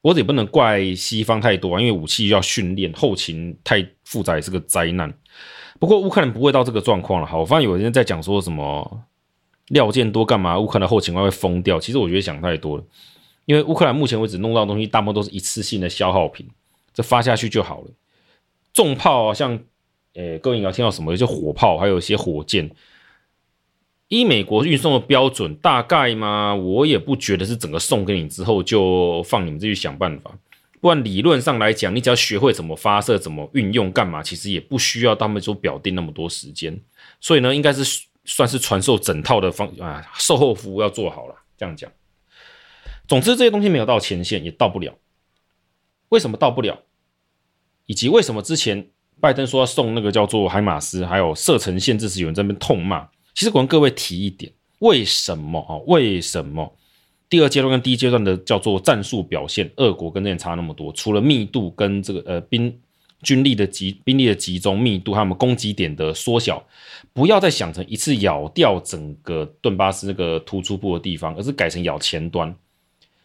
[0.00, 5.12] 我也不能怪西方太多啊，因为武器要训练，后勤太复杂也是个灾难。
[5.78, 7.26] 不过乌克兰不会到这个状况了。
[7.26, 9.02] 好，我发现有人在讲说什么。
[9.70, 10.58] 料件多干嘛？
[10.58, 11.80] 乌克兰后勤会疯掉。
[11.80, 12.84] 其实我觉得想太多了，
[13.46, 16.48] 因为乌克兰目前为止弄到的东西，大部分都是一次性的消耗品，
[16.92, 17.88] 这发下去就好了。
[18.72, 19.58] 重炮，像，
[20.14, 21.16] 呃，各位应该听到什么？
[21.16, 22.70] 就火炮，还有一些火箭。
[24.08, 30.32] 依美国运送的标准，大概嘛，我也不觉得是整个送给你之后就放你们自己想办法。
[30.80, 36.80] 不然理论上来讲，你只要学会怎么发射、怎么运用、干嘛，其实也不需要他们说表定那么多时间。
[37.20, 38.09] 所以呢，应该是。
[38.24, 41.34] 算是传授整套的方啊，售后服务要做好了。
[41.56, 41.90] 这样讲，
[43.06, 44.94] 总之，这些东西没有到前线，也到不了。
[46.08, 46.82] 为什么到不了？
[47.86, 48.90] 以及为什么之前
[49.20, 53.08] 拜登说要送那个叫做海马斯，还有射程限制时，有人在那边痛骂？
[53.34, 55.76] 其实我跟各位提一点，为什么啊？
[55.86, 56.76] 为什么
[57.28, 60.92] 第二阶段跟第一阶段的叫做战术表现，俄国跟那边差那么多？
[60.92, 62.80] 除了密度跟这个呃兵
[63.22, 66.66] 军力的集兵力的集中密度，他们攻击点的缩小，
[67.12, 72.54] 不要再想成一次咬掉整个顿巴斯那个突出部的地方，而是改成咬前端。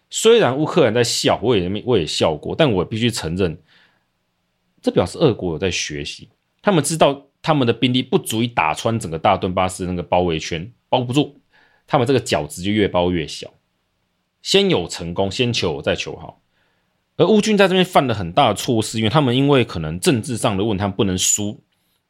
[0.09, 3.57] 虽然乌克兰在笑，我也我也笑过，但我必须承认，
[4.81, 6.29] 这表示俄国有在学习。
[6.61, 11.35] 他们知道他们的兵力不足以打穿整个大顿巴斯那个包围圈，包不住，
[11.87, 13.53] 他们这个饺子就越包越小。
[14.41, 16.41] 先有成功，先求再求好。
[17.17, 21.63] 而乌军在这边犯了很大的错失，因为他们因为可能政治上的问题，他们不能输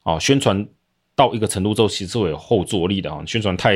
[0.03, 0.17] 啊。
[0.17, 0.67] 宣传
[1.15, 3.23] 到一个程度之后，其实会有后坐力的啊。
[3.25, 3.75] 宣传太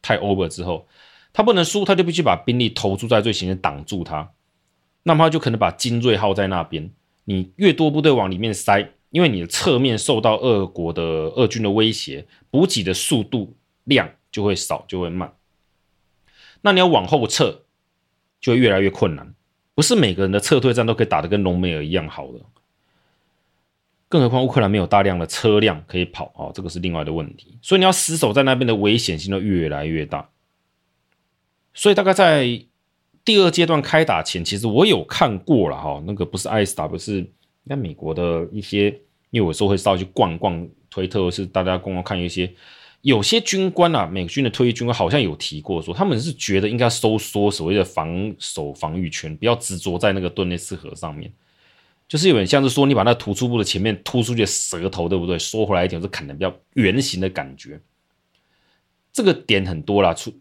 [0.00, 0.86] 太 over 之后。
[1.34, 4.32] 他不能输，他就必须把兵力投注在最前面挡住他，
[5.04, 6.90] 那么他就可能把精锐耗在那边。
[7.24, 15.32] 你越多部队往里面塞，因为你的侧面受到俄国的俄军的威胁，补给的速度量就会少，就会慢。
[16.60, 17.62] 那你要往后撤，
[18.38, 19.34] 就会越来越困难。
[19.82, 22.38] 不是每个人的撤退战都可以打得跟隆美尔一样好的，
[24.08, 27.58] 更何况乌克兰没有大量的车辆可以跑啊，这个是另外的问题。
[27.60, 30.30] 所以你要死守在那边的危险性就越来越大。
[31.74, 32.46] 所以大概在
[33.24, 37.28] 第二阶段开打前，其实我有看过了哈，那个不是 ISW，是应
[37.68, 38.86] 该美国的一些，
[39.30, 42.54] 因为有时候会稍微去逛逛推特，是大家共同看一些，
[43.02, 51.30] 有些军官啊，美军的退役军官好像有提过说，他们是觉得应该收缩所谓的防守防御圈，不要执着在那个顿涅茨河上面，
[52.08, 55.38] 就是有点像是说你把那突出部的前面突出去的舌头，对不对？
[55.38, 57.80] 缩回来一点，是砍的比较圆形的感觉，
[59.12, 60.32] 这个点很多啦，出。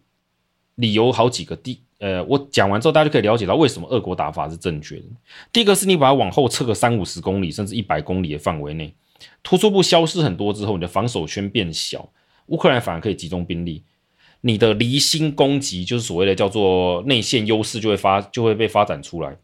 [0.75, 5.03] 理由好几个，第呃，我讲完之后，大家就可以了解到为什么俄国打法是正确的。
[5.51, 8.95] 第一个是你把它往后撤个三五十公里，甚至一百公里的范围内，
[9.43, 12.09] 突出部消失很多之后，你的防守圈变小，
[12.47, 13.83] 乌克兰反而可以集中兵力，
[14.41, 19.37] 你的离心攻击就是所谓的叫做内线优势就会发就会被发展出来。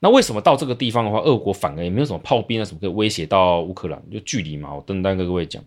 [0.00, 4.02] 那为什么到这个地方的话，俄国反而也没有什么炮兵啊什么可以威胁到乌克兰？
[4.10, 5.64] 就距离嘛，我等等跟各位讲。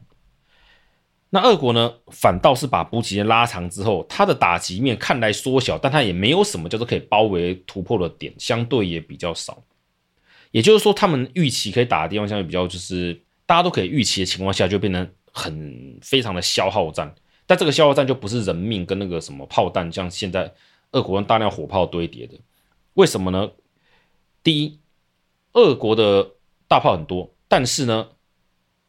[1.29, 9.61] 那俄国呢，反倒是把补给线拉长之后，它的打击面看来缩小，但它也没有什么叫做可以包围突破的点，相对也比较少。
[10.51, 15.05] 也就是说，他们预期可以打的地方，相对比较就是大家都可以预期的情况下，就变成
[15.37, 17.13] 很非常的消耗战。
[17.45, 20.51] 但这个消耗战就不是人命跟那个什么炮弹，像现在
[20.91, 22.33] 俄国用大量火炮堆叠的。
[22.95, 23.51] 为什么呢？
[24.43, 24.79] 第一，
[25.53, 26.31] 俄国的
[26.67, 28.07] 大炮很多，但是呢，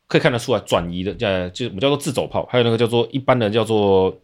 [0.07, 4.19] 可以看得出来，转移的呃就我们叫做自走炮，还有那个叫做一般的叫做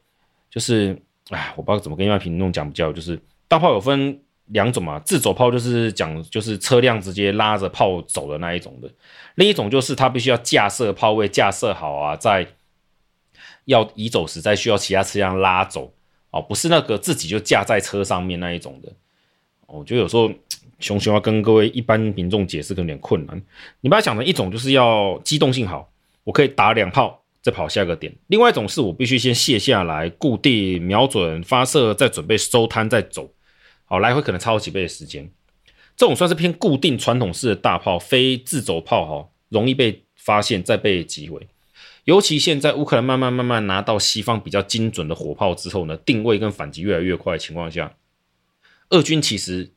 [0.51, 8.91] 就是哎，我不知道怎么跟一般民众讲比较，就是大炮有分两种嘛，自走炮就是讲就是车辆直接拉着炮走的那一种的，
[9.37, 12.47] 另一种就是它必须要架设炮位架设好啊，在
[13.65, 15.93] 要移走时再需要其他车辆拉走
[16.31, 18.93] 哦，不是那个自己就架在车上面那一种的，
[19.67, 20.31] 我觉得有时候。
[20.81, 23.41] 熊熊要跟各位一般民众解释，可能有点困难。
[23.81, 25.89] 你把它想成一种就是要机动性好，
[26.25, 33.31] 我可以打两炮再跑下个点；另外一种是我必须先卸下来，固定瞄准发射，再准备收摊再走。
[33.95, 35.31] 好，来回可能超几倍的时间。
[35.97, 41.47] 这种算是偏固定传统式的大炮，非自走炮哈，容易被发现再被击毁。
[42.03, 47.95] 尤其现在乌克兰慢慢慢慢拿到西方比较精准的火炮之后呢，定位跟反击越来越快的情况下，
[48.89, 49.71] 俄军其实。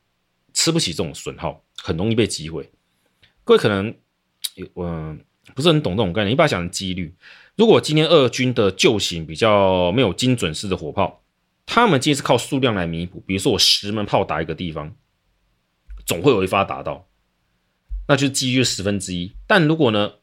[0.54, 2.68] 吃不起这种损耗，很容易被击毁。
[3.44, 3.94] 各位可能，
[4.74, 5.20] 嗯，
[5.54, 6.32] 不是很懂这种概念。
[6.32, 7.14] 你把它想几率，
[7.54, 11.22] 如果今天俄军的旧型比较没有精准式的火炮，
[11.70, 13.22] 他们今天是靠数量来弥补。
[13.26, 14.96] 比如说我十门炮打一个地方，
[16.06, 17.06] 总会有一发打到，
[18.08, 19.34] 那就是几率十分之一。
[19.46, 20.14] 但如果呢，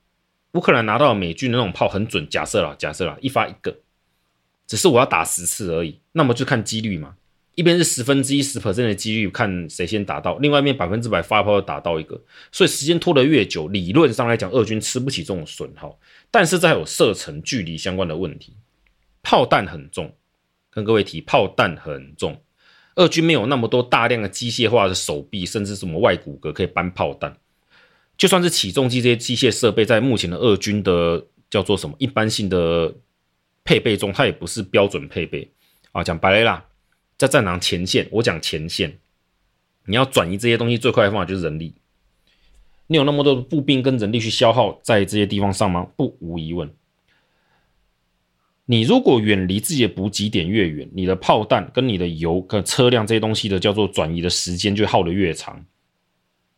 [0.53, 3.77] 乌克兰拿到美军的那种炮很准，假设啦，假设啦，一发一个，
[4.65, 7.15] 只是我要打十次而已，那么就看几率嘛。
[7.53, 12.21] 一边是十分之一十 percent 的几率，看谁先打到；另外一边百分之百发炮打到一个，
[12.51, 15.97] 所以时间拖得越久，理论上来讲，俄军吃不起这种损耗。
[16.31, 18.57] 但是这还有射程距离相关的问题，
[19.21, 20.13] 炮弹很重，
[20.75, 22.41] 跟各位提，炮弹很重，
[22.95, 27.37] 俄军没有那么多大量的机械化的手臂，甚至什么外骨骼可以搬炮弹。
[28.17, 32.93] 就算是起重机这些机械设备，在目前的俄军的叫做什么一般性的
[33.63, 35.49] 配备中，它也不是标准配备
[35.93, 36.03] 啊。
[36.03, 36.65] 讲白了啦。
[37.17, 38.99] 在战场前线，我讲前线，
[39.85, 41.73] 你要转移这些东西最快的方法就是人力。
[42.87, 45.87] 你有那么多的步兵跟人力去消耗在这些地方上吗？
[45.95, 46.69] 不，无疑问。
[48.67, 55.63] 你如果远离自己的补给点越远，你的炮弹跟你的油跟车辆这些东西的叫做转移的时间就耗得越长。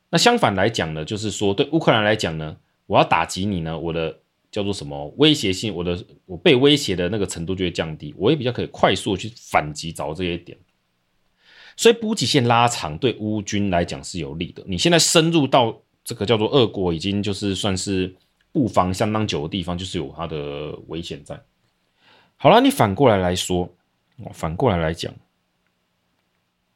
[0.10, 2.56] 那相反来讲呢，就是说对乌克兰来讲呢，
[2.86, 4.18] 我要打击你呢，我的
[4.50, 10.58] 叫做什么威胁性，我的我被威胁的那个程度就会降低，我也比较可以快速去反击找这些点。
[11.76, 14.64] 所以补给线拉长对乌军来讲是有利的。
[14.66, 18.16] 你现在深入到这个叫做俄国已经就是算是
[18.54, 21.38] 布防相当久的地方，就是有它的危险在。
[22.40, 23.68] 好了，你反过来来说，
[24.32, 25.12] 反过来来讲，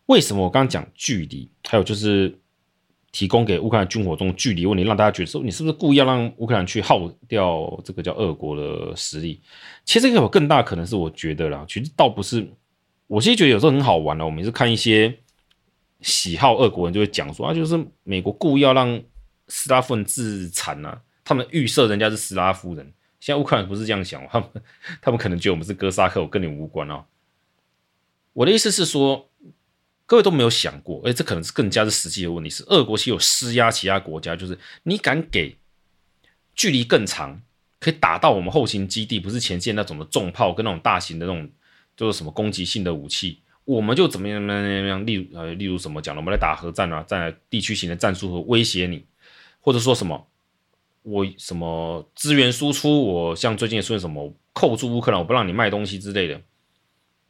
[0.08, 2.36] 为什么我刚刚讲距离，还有就是
[3.12, 9.40] 提供给乌克兰军火中距离问题，让大家觉得说你是不是故意要让乌克兰去耗掉这个叫俄国的实力？
[9.86, 12.48] 其实这个有更大可能是我觉得啦，其实倒不是，
[13.06, 14.26] 我其实觉得有时候很好玩的。
[14.26, 15.16] 我每次看一些
[16.02, 19.00] 喜好俄国人就会讲说啊，就是美国故意要让
[19.48, 22.92] 斯拉夫人自残啊，他们预设人家是斯拉夫人。
[23.22, 24.50] 现在乌克兰不是这样想，他们
[25.00, 27.06] 他们可能觉得我们是哥萨克，我跟你无关哦。
[28.34, 29.30] 我的意思是说，
[30.08, 32.50] 各位都没有想过，哎，这可能是更加是实际的问题。
[32.50, 35.56] 是俄国其实有施压其他国家，就是你敢给
[36.56, 37.40] 距离更长，
[37.80, 41.48] 可以打到我们后勤基地，不是前线那种的重炮跟那种大型的那种，
[41.96, 45.06] 就是什么攻击性的武器，我们就怎么样怎么样样。
[45.06, 46.16] 例如呃，例如什么讲？
[46.16, 49.06] 我们来打核战啊，在地区型的战术和威胁你，
[49.60, 50.28] 或者说什么。
[51.04, 53.04] 我什么资源输出？
[53.04, 56.40] 我像最近也说什么扣住乌克兰，我不让你卖东西之类的。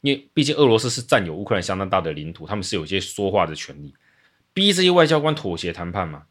[0.01, 3.93] 因为毕竟俄罗斯是占有乌克兰相当大的领土，他们是有一些说话的权利，
[4.53, 6.23] 逼这些外交官妥协谈判嘛。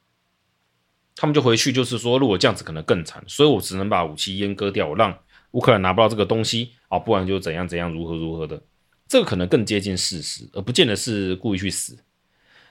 [1.16, 5.16] 他们就回去就是说，如果这样子可能更惨，所以我只能把武器阉割掉，我让
[5.53, 8.62] 乌克兰拿不到这个东西啊，不然就怎样怎样，如何如何的。
[9.09, 11.99] 这个可能更接近事实，而不见得是故意去死。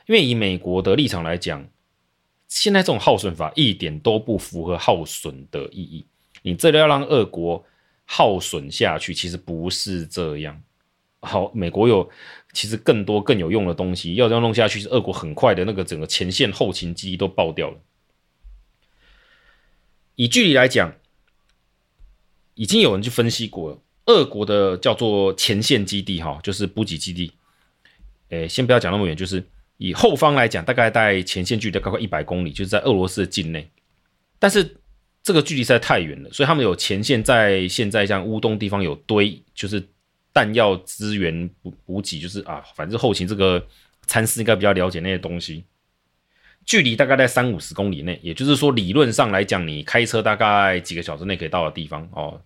[0.06, 1.68] 因为以美国的立场来讲。
[2.50, 6.06] 现在这种耗损法一点都不符合耗损的意义。
[6.42, 7.64] 你这要让俄国
[8.06, 10.62] 耗损下去，其实不是这样。
[11.22, 12.10] 好，美国有
[12.52, 17.78] 其实更多更有用的东西，要这样弄下去，是俄国很快的那个整个前线后勤基地都爆掉了。
[20.16, 20.96] 以距离来讲，
[22.56, 27.34] 已经有人去分析过了，俄国的叫做前线基地，哈，就是补给基地。
[28.30, 29.44] 诶，先不要讲那么远，就是。
[29.80, 33.66] 以后方来讲，大概在前线距离大概一百公里，就是在俄罗斯的境内。
[34.38, 34.76] 但是
[35.24, 39.82] 这个距离实在太远了，所以他们有前线在现在像乌东地方有堆，就是
[40.34, 43.66] 弹药资源补补给，就是啊，反正后勤这个
[44.06, 45.64] 参事应该比较了解那些东西。
[46.66, 52.42] 距离大概在三五十公里内，也就是说理论上来讲，你开车大概几个小时内可以到的地方哦。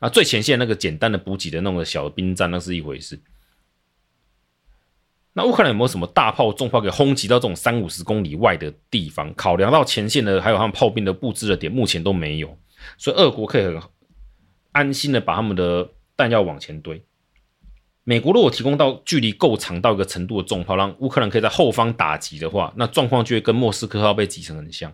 [0.00, 3.18] 那最前线那个简单的补给的那种小兵站，那是一回事。
[5.36, 9.34] 那乌克兰有没有什么大炮、重炮给轰击到这种三五十公里外的地方？
[9.34, 12.56] 考量到前线的还有他们炮兵的布置的点，目前都没有，
[12.96, 13.80] 所以俄国可以很
[14.70, 17.04] 安心的把他们的弹药往前堆。
[18.04, 24.92] 美国如果提供到距离够长到一个程度的重炮，让乌克兰可以在后方打击的话，那状况就会跟莫斯科号被击成很像。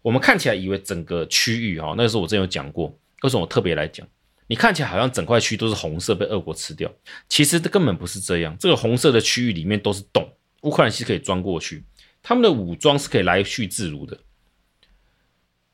[0.00, 4.06] 我们看起来以为整个区域哈，那个时候我之前有讲过，为什么我特别来讲？
[4.50, 6.92] 你看起来好像整块区都是红色，被俄国吃掉。
[7.28, 8.56] 其实这根本不是这样。
[8.58, 10.28] 这个红色的区域里面都是洞，
[10.62, 11.84] 乌克兰其实可以钻过去。
[12.20, 14.18] 他们的武装是可以来去自如的。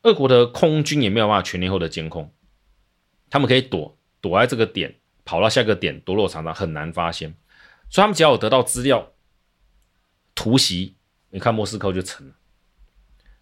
[0.03, 2.31] 俄国的空军也没有办法全天候的监控，
[3.31, 7.35] 他们可以躲躲在这个点，跑到下个点，躲躲藏藏，很难发现。
[7.89, 9.11] 所以他们只要有得到资料，
[10.35, 10.97] 突袭，
[11.31, 12.35] 你看莫斯科就成了。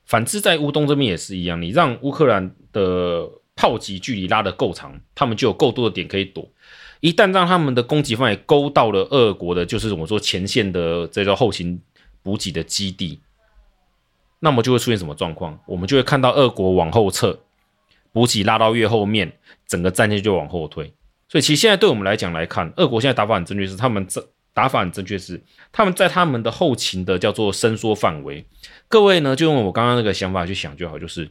[0.04, 3.28] 反之，在乌东这边也是一样，你让乌克兰的。
[3.56, 6.48] 炮击距离拉得够长，他们就有够多的点可以躲。
[7.00, 11.78] 一旦让他们的攻击范围勾到了俄国的，就是我们说前线的这个后勤
[12.22, 13.20] 补给的基地，
[14.40, 15.58] 那么就会出现什么状况？
[15.66, 17.38] 我们就会看到俄国往后撤，
[18.10, 19.30] 补给拉到越后面，
[19.66, 20.94] 整个战线就往后退。
[21.28, 28.46] 所以，其实现在对我们来讲来看，俄国现在打法很正确，是他们这打法很正确，是他们在他们的后勤的叫做伸缩范围。
[28.88, 31.28] 各位呢，就用我刚刚那个想法去想就好，就是。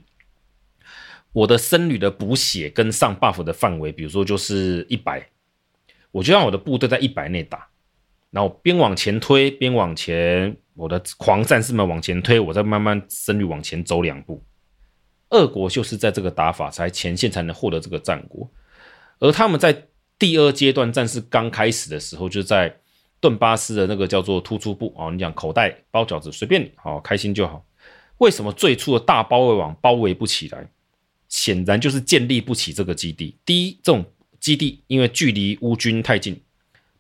[1.34, 5.28] 我的僧侣的补血跟上 buff 的范围，比如说就是一百，
[6.12, 7.68] 我就让我的部队在一百内打，
[8.30, 14.44] 然后边往前推边往前，我的狂战士们往前推，我再慢慢僧侣往前走两步。
[15.32, 18.48] 俄国就是在这个打法才前线才能获得这个战果，
[19.18, 19.88] 而他们在
[20.20, 22.78] 第二阶段战事刚开始的时候，就在
[23.20, 27.66] 顿巴斯的那个叫做突出部哦，你讲口袋包饺子随便你，好开心就好。
[28.20, 30.70] 为什么最初的大包围网包围不起来？
[31.34, 33.36] 显然就是建立不起这个基地。
[33.44, 34.06] 第一，这种
[34.40, 36.40] 基地因为距离乌军太近，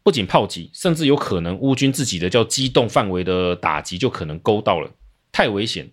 [0.01, 4.89] 不仅炮击，甚至有可能乌军自己的叫机动范围的打击就可能勾到了，
[5.31, 5.91] 太危险。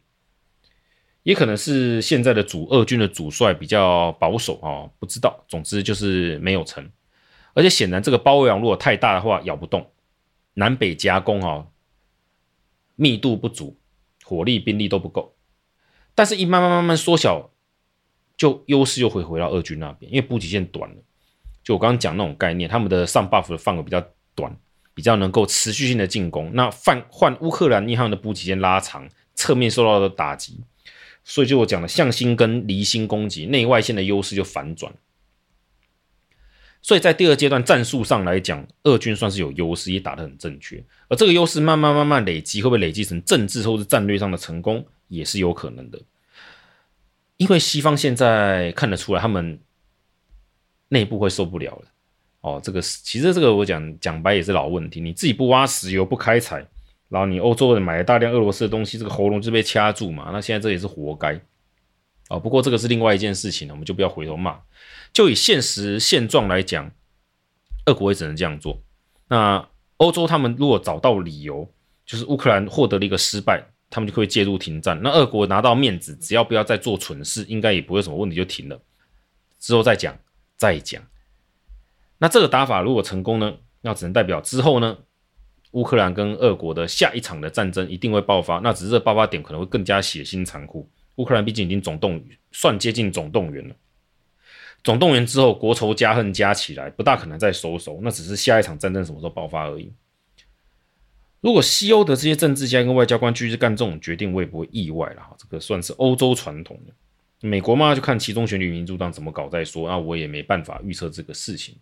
[1.23, 5.45] 也可能是现在的主俄军的主帅比较保守哦，不知道。
[5.47, 6.91] 总之就是没有成，
[7.53, 9.91] 而且显然这个包围网如果太大的话，咬不动，
[10.55, 11.69] 南北夹攻哦，
[12.97, 13.77] 密度不足，
[14.25, 15.37] 火力兵力都不够。
[16.15, 17.51] 但是，一慢慢慢慢缩小，
[18.41, 20.97] 就优势又会回到俄军那边，因为补给线短了。
[21.63, 24.03] 就我刚刚讲那种概念，他们的上 buff 的范围比较
[24.35, 24.57] 短，
[24.95, 26.51] 比较能够持续性的进攻。
[26.55, 30.59] 那换换乌克兰一号的补给线拉长，侧面受到的打击。
[31.23, 34.91] 所以，就我讲的向心跟离心攻击，内外线的优势就反转。
[36.81, 40.83] 所以在第二阶段战术上来讲，俄军算是有优势，也打得很正确。
[41.09, 46.01] 而这个优势慢慢慢慢累积，会不会累积成政治或是战略上的成功，也是有可能的。
[47.41, 49.59] 因为西方现在看得出来，他们
[50.89, 51.85] 内部会受不了了。
[52.43, 56.67] 哦，这个其实这个我讲讲白也是老问题，你自己不挖石油，不开采。
[57.09, 60.29] 然后你欧洲人买了大量俄罗斯的东西，这个喉咙就被掐住嘛。
[60.35, 61.41] 那现在这也是活该
[62.29, 62.39] 哦。
[62.39, 64.61] 不过这个是另外一件事情，我们就不要回头骂。
[65.11, 66.93] 就以现实现状来讲，
[67.87, 68.83] 俄国也只能这样做。
[69.29, 69.67] 那
[69.97, 71.73] 欧洲他们如果找到理由，
[72.05, 74.99] 就是乌克兰获得了一个失败，他们就可以介入停战。
[75.03, 78.81] 那俄国拿到面子，只要不要再做蠢事，应该也不会有什么问题，就停了。
[79.59, 80.17] 之后再讲，
[80.57, 81.03] 再讲。
[82.17, 83.57] 那这个打法如果成功呢？
[83.83, 84.97] 那只能代表之后呢？
[85.73, 90.89] 乌克兰跟俄国的下一场的战争一定会爆发，那只是这爆发点可能会更加血腥残酷。
[91.17, 93.75] 乌克兰毕竟已经总动员，算接近总动员了。
[94.83, 98.01] 总动员之后，国仇家恨加起来，不大可能再收手。
[98.03, 99.93] 那只是下一场战争什么时候爆发而已。
[101.41, 105.35] 如果西欧的这些政治家跟外交官继续干这种决定，我也不会意外了哈。
[105.39, 106.93] 这个算是欧洲传统的。
[107.49, 109.89] 美国嘛，就看其中选举民主党怎么搞再说。
[109.89, 111.75] 那我也没办法预测这个事情。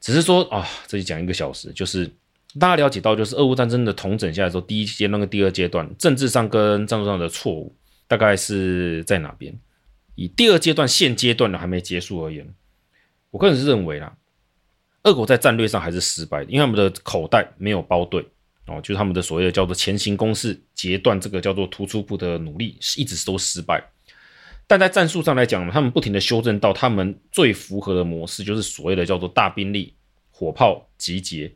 [0.00, 2.10] 只是说啊，这里讲一个小时，就是。
[2.58, 7.72] 大家了解到，就是俄乌战争的统整下来之后，第一阶段跟第二阶段政治上跟战术上的错误，
[8.08, 9.56] 大概是在哪边？
[10.16, 12.52] 以第二阶段现阶段的还没结束而言，
[13.30, 14.16] 我个人是认为啦，
[15.04, 18.24] 俄国在战略上还是失败的，因为他们的口袋没有包对
[18.66, 23.82] 哦，就是他们的所谓的叫做前行攻势截断这个叫做突出部的努力是，一直都失败。
[24.66, 29.94] 但在战术上来讲，他们不停的修正到他们最符合的模式，就是所谓的叫做大兵力
[30.30, 31.52] 火炮集结。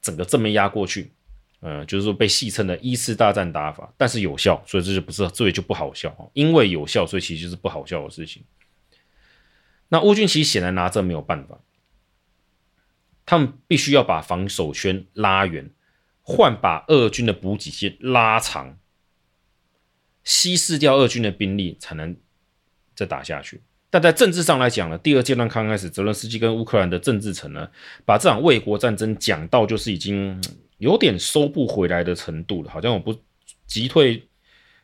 [0.00, 1.12] 整个正面压过去，
[1.60, 6.12] 呃，就是说被戏称的一次大战打法，但是有效，所以这就不是，这也就不好笑。
[6.32, 8.42] 因为有效，所以其实就是不好笑的事情。
[9.88, 11.60] 那乌军其实显然拿这没有办法，
[13.24, 15.70] 他们必须要把防守圈拉远，
[16.22, 18.78] 换把俄军的补给线拉长，
[20.24, 22.16] 稀释掉俄军的兵力，才能
[22.94, 23.60] 再打下去。
[23.90, 27.68] 但在政治上来讲呢，第二阶段刚开始，泽伦斯基跟乌克兰的政治层呢，
[28.06, 30.42] 把这场卫国战争讲到就是已经
[30.78, 33.14] 有点收不回来的程度了，好像我不
[33.66, 34.26] 击退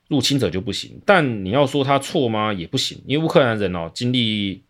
[0.09, 1.01] 入侵者就不行。
[1.07, 2.53] 但你要说他错吗？
[2.53, 4.62] 也不行，因为乌克兰人哦，经历，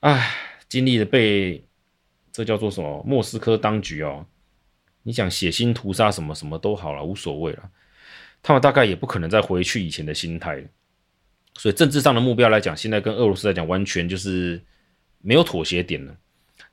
[0.00, 0.34] 唉，
[0.68, 1.62] 经历了被
[2.32, 4.24] 这叫做什么莫斯科当局哦，
[5.02, 7.70] 你想血腥屠杀什么什么都好了，无所谓了，
[8.42, 10.66] 他们大概也不可能再回去以前的心态了。
[11.54, 14.62] 所以政治上的目标来讲，现在跟俄罗斯来讲，完全就是
[15.20, 16.16] 没有妥协点了。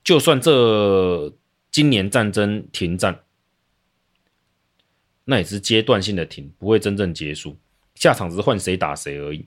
[0.04, 1.34] 就算这
[1.70, 3.20] 今年战争停战，
[5.26, 7.58] 那也是阶段性的停，不会真正结束。
[7.96, 9.46] 下场只是换谁打谁而已。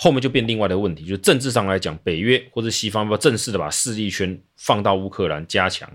[0.00, 5.90] 后面就变另外的问题，就是政治上来讲，北约或者西方要正式的把势力圈放到乌克兰加强，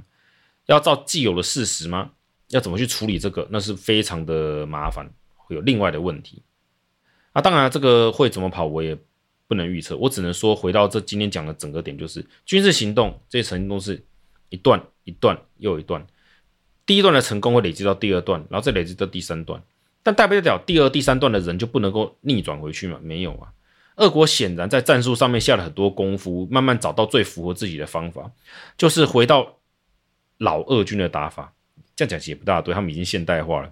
[0.65, 2.11] 要照既有的事实吗？
[2.49, 3.47] 要怎么去处理这个？
[3.49, 6.43] 那是非常的麻烦，会有另外的问题。
[7.31, 8.95] 啊，当然，这个会怎么跑，我也
[9.47, 9.95] 不能预测。
[9.97, 14.05] 我只能说，回到这今天讲的整个点，就是军事行动这些行动是
[14.49, 16.05] 一段一段又一段。
[16.85, 19.63] 第一段的成功会累积到第二段，然后再累积到第三段。
[20.03, 22.99] 但代表第二、第三段的人就不能够逆转回去嘛？
[23.01, 23.53] 没有啊。
[23.97, 28.31] 俄国显然在战术上面下了很多功夫，慢慢找到最符合自己的方法，
[28.77, 29.59] 就是回到
[30.37, 31.53] 老俄军的打法。
[31.95, 33.71] 这样讲其实也不大对，他们已经现代化了。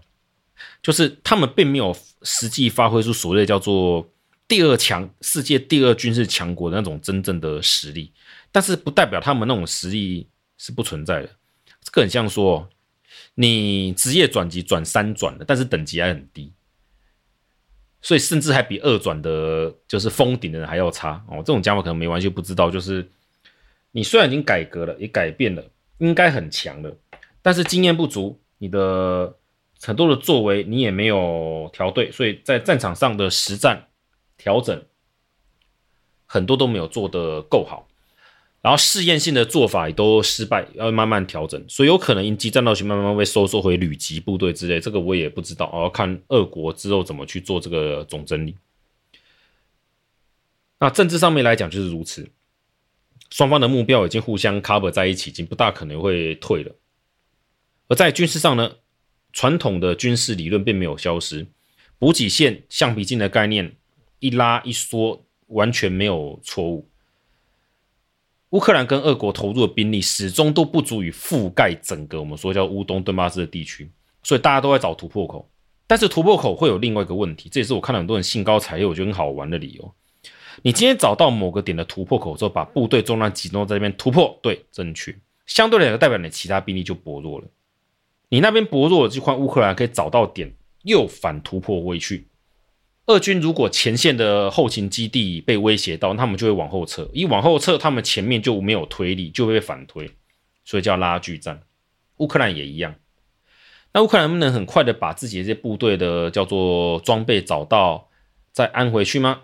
[0.84, 4.08] 就是他们并没有实际发挥出所谓叫做
[4.48, 8.14] 第二强、世界第二军事强国的那种真正的实力，
[8.52, 11.30] 但是不代表他们那种实力是不存在的。
[11.84, 12.70] 这个很像说，
[13.34, 16.54] 你职业转级转三转的，但是等级还很低，
[18.02, 21.38] 所以甚至还比二转的，就是封顶的人还要差哦。
[21.38, 23.10] 这种讲法可能没完全不知道，就是
[23.92, 25.64] 你虽然已经改革了，也改变了，
[26.00, 26.96] 应该很强了，
[27.42, 29.36] 但是经验不足，你的。
[29.84, 33.88] 很多的作为你也没有调对，所以在战场上的实战
[34.38, 34.80] 调整
[36.28, 37.88] 很多都没有做得够好。
[38.62, 48.56] 然后试验性的做法也都失败，要慢慢调整，所以有可能营级战斗群慢慢被收缩回旅级部队之类，这个我也不知道，我要看俄国之后怎么去做这个总整理。
[50.80, 52.30] 那政治上面来讲就是如此，
[53.32, 56.76] 双方的目标已经互相 cover 在一起，已经不大可能会退了。
[57.88, 58.74] 而在军事上呢，
[59.34, 61.48] 传统的军事理论并没有消失，
[61.98, 63.76] 补给线、橡皮筋的概念
[64.20, 66.91] 一拉一缩，完全没有错误。
[68.52, 73.90] 乌克兰跟俄国投入的兵力始终都不足以覆盖整个我们说叫乌东顿巴斯的地区，
[74.24, 75.50] 所以大家都在找突破口。
[75.88, 79.94] 但是突破口会有另外一个问题，这也是我看到很多人兴高采烈，我觉得很好玩的理由。
[80.64, 85.18] 你今天找到某个点的突破口之后，把部队重量集中在这边突破，对，正确。
[85.46, 87.48] 相对来讲，代表你其他兵力就薄弱了。
[88.28, 92.28] 你那边薄弱了，就换乌克兰可以找到点，又反突破回去。
[93.12, 97.10] 俄军如果前线的后勤基地被威胁到，他们就会往后撤。
[97.14, 100.10] 一往后撤，他们前面就没有推力，就会被反推，
[100.64, 101.62] 所以叫拉锯战。
[102.18, 102.96] 乌克兰也一样。
[103.94, 108.08] 那乌克兰能不能很快的把自己的这些部队的叫做装备找到，
[108.54, 109.42] 再安回去吗？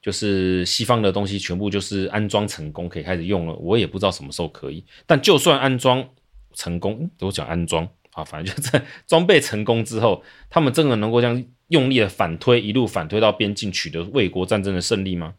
[0.00, 3.54] 就是西方的东西全部就是安装成功，可以开始用了。
[3.56, 4.84] 我也不知道什么时候可以。
[5.06, 6.08] 但就算安装
[6.54, 11.44] 成功，都讲安装啊，反正就在装备成功之后，他们真的能够将。
[11.72, 15.34] 用力的反推，一路反推到边境，取得卫国战争的胜利吗？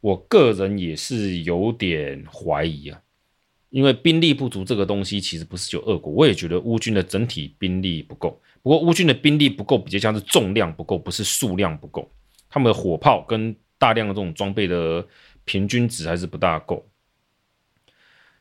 [0.00, 3.00] 我个人也是有点怀疑啊，
[3.70, 8.40] 因为兵力不足这个东西，其实不是就俄国，我也觉得乌军的整体兵力不够。
[8.62, 12.08] 不过乌军的兵力不够，比较像是重量不够，不是数量不够。
[12.48, 15.04] 他们的火炮跟大量的这种装备的
[15.44, 16.86] 平均值还是不大够。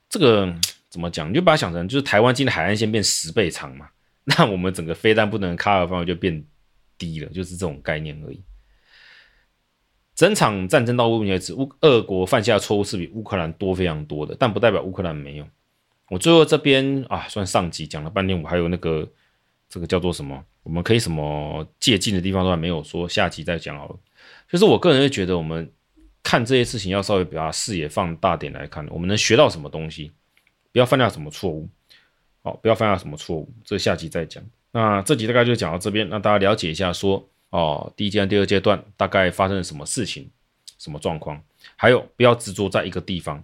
[0.07, 0.53] 这个
[0.89, 1.29] 怎么讲？
[1.29, 3.89] 你就把它想成就是台湾今天海岸线变十倍长嘛，
[4.25, 6.45] 那我们整个飞弹不能 cover 范围就变。
[7.03, 8.41] 低了，就是这种概念而已。
[10.15, 15.47] 整场战争到目前为止，乌俄国犯下的错误是比乌克兰多非常多的，但不代表乌克兰没有。
[16.09, 19.11] 我最后这边啊，算上集讲了半天，我还有那个
[19.67, 23.97] 这个叫做什么，我们可以什么借鉴的地方都还没有说，下集再讲好了。
[24.47, 25.69] 就是我个人会觉得，我们
[26.21, 30.11] 看这些事情要稍微把视野放大点来看，我们能学到什么东西，
[30.71, 31.67] 不要犯下什么错误，
[32.43, 34.43] 好，不要犯下什么错误，这下集再讲。
[34.75, 40.29] 那这集大概就讲到这边，让大家了解一下说哦，第一阶段、第二阶段大概发生了什么事情、
[40.79, 41.39] 什么状况，
[41.75, 43.43] 还有不要执着在一个地方。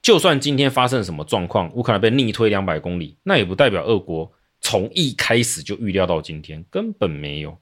[0.00, 4.32] 就算今天发生了什么状况，乌克兰被逆推两百公里，那也不代表俄国
[4.62, 7.58] 从一开始就预料到今天，根本没有。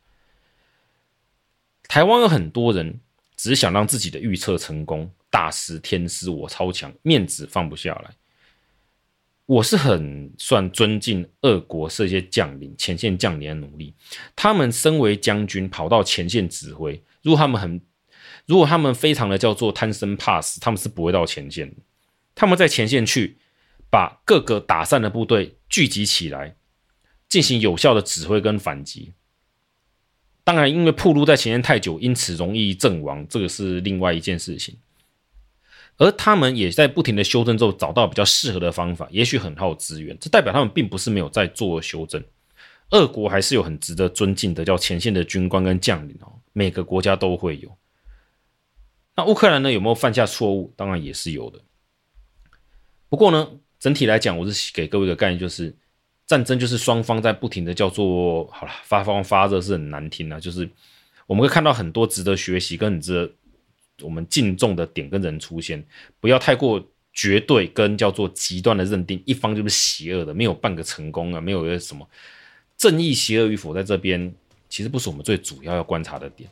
[1.88, 3.00] 台湾有很多人
[3.36, 8.14] 只想让自己的预测成功，大师天师我超强，面子放不下来。
[9.48, 13.94] 我是很算尊敬俄国这些将领、前线将领的努力。
[14.36, 17.02] 他们身为将军，跑到前线指挥。
[17.22, 17.80] 如果他们很，
[18.44, 21.76] 如果他们非常的叫做贪生怕死，他们是不会到前线的。
[22.34, 23.38] 他们在前线去
[23.90, 26.56] 把各个打散的部队聚集起来，
[27.26, 29.14] 进行有效的指挥跟反击。
[30.44, 34.76] 当然，因为铺路在前线太久，因此容易阵亡，这个是另外一件事情。
[35.98, 42.22] 而他们也在不停的修正之后，找到比较适合的方法，也许很耗资源，这代表他们并不是没有在做修正。
[42.90, 47.76] 俄国还是有很值得尊敬的叫前线的军官跟将领哦，每个国家都会有。
[49.16, 50.72] 那乌克兰呢，有没有犯下错误？
[50.76, 51.60] 当然也是有的。
[53.08, 55.74] 不过呢，整体来讲，我是给各位一个概念，就是
[56.26, 60.70] 战争就是双方在不停的叫做好了，发光发热是很难听的，就是
[61.26, 63.32] 我们会看到很多值得学习跟很值得。
[64.02, 65.84] 我们敬重的点跟人出现，
[66.20, 66.82] 不要太过
[67.12, 72.08] 绝对跟叫做极端的认定，一方就是邪恶的，没有半个成功啊，没有个什么
[72.76, 74.32] 正义邪恶与否，在这边
[74.68, 76.48] 其实不是我们最主要要观察的点。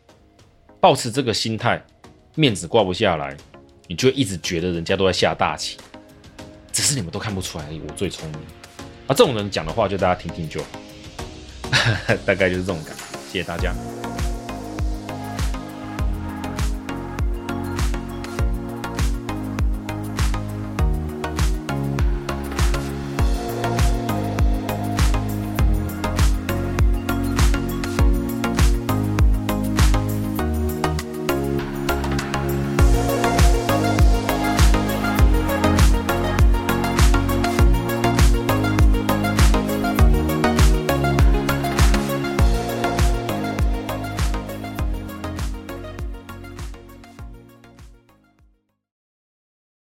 [0.80, 1.84] 抱持这个心态，
[2.34, 3.36] 面子挂不下来，
[3.86, 5.76] 你就一直觉得人家都在下大棋，
[6.72, 7.80] 只是你们都看不出来而已。
[7.80, 8.40] 我最聪明
[9.06, 13.02] 啊，这种人讲的话就大家听听就好， 大概就是这种感觉。
[13.30, 14.05] 谢谢大家。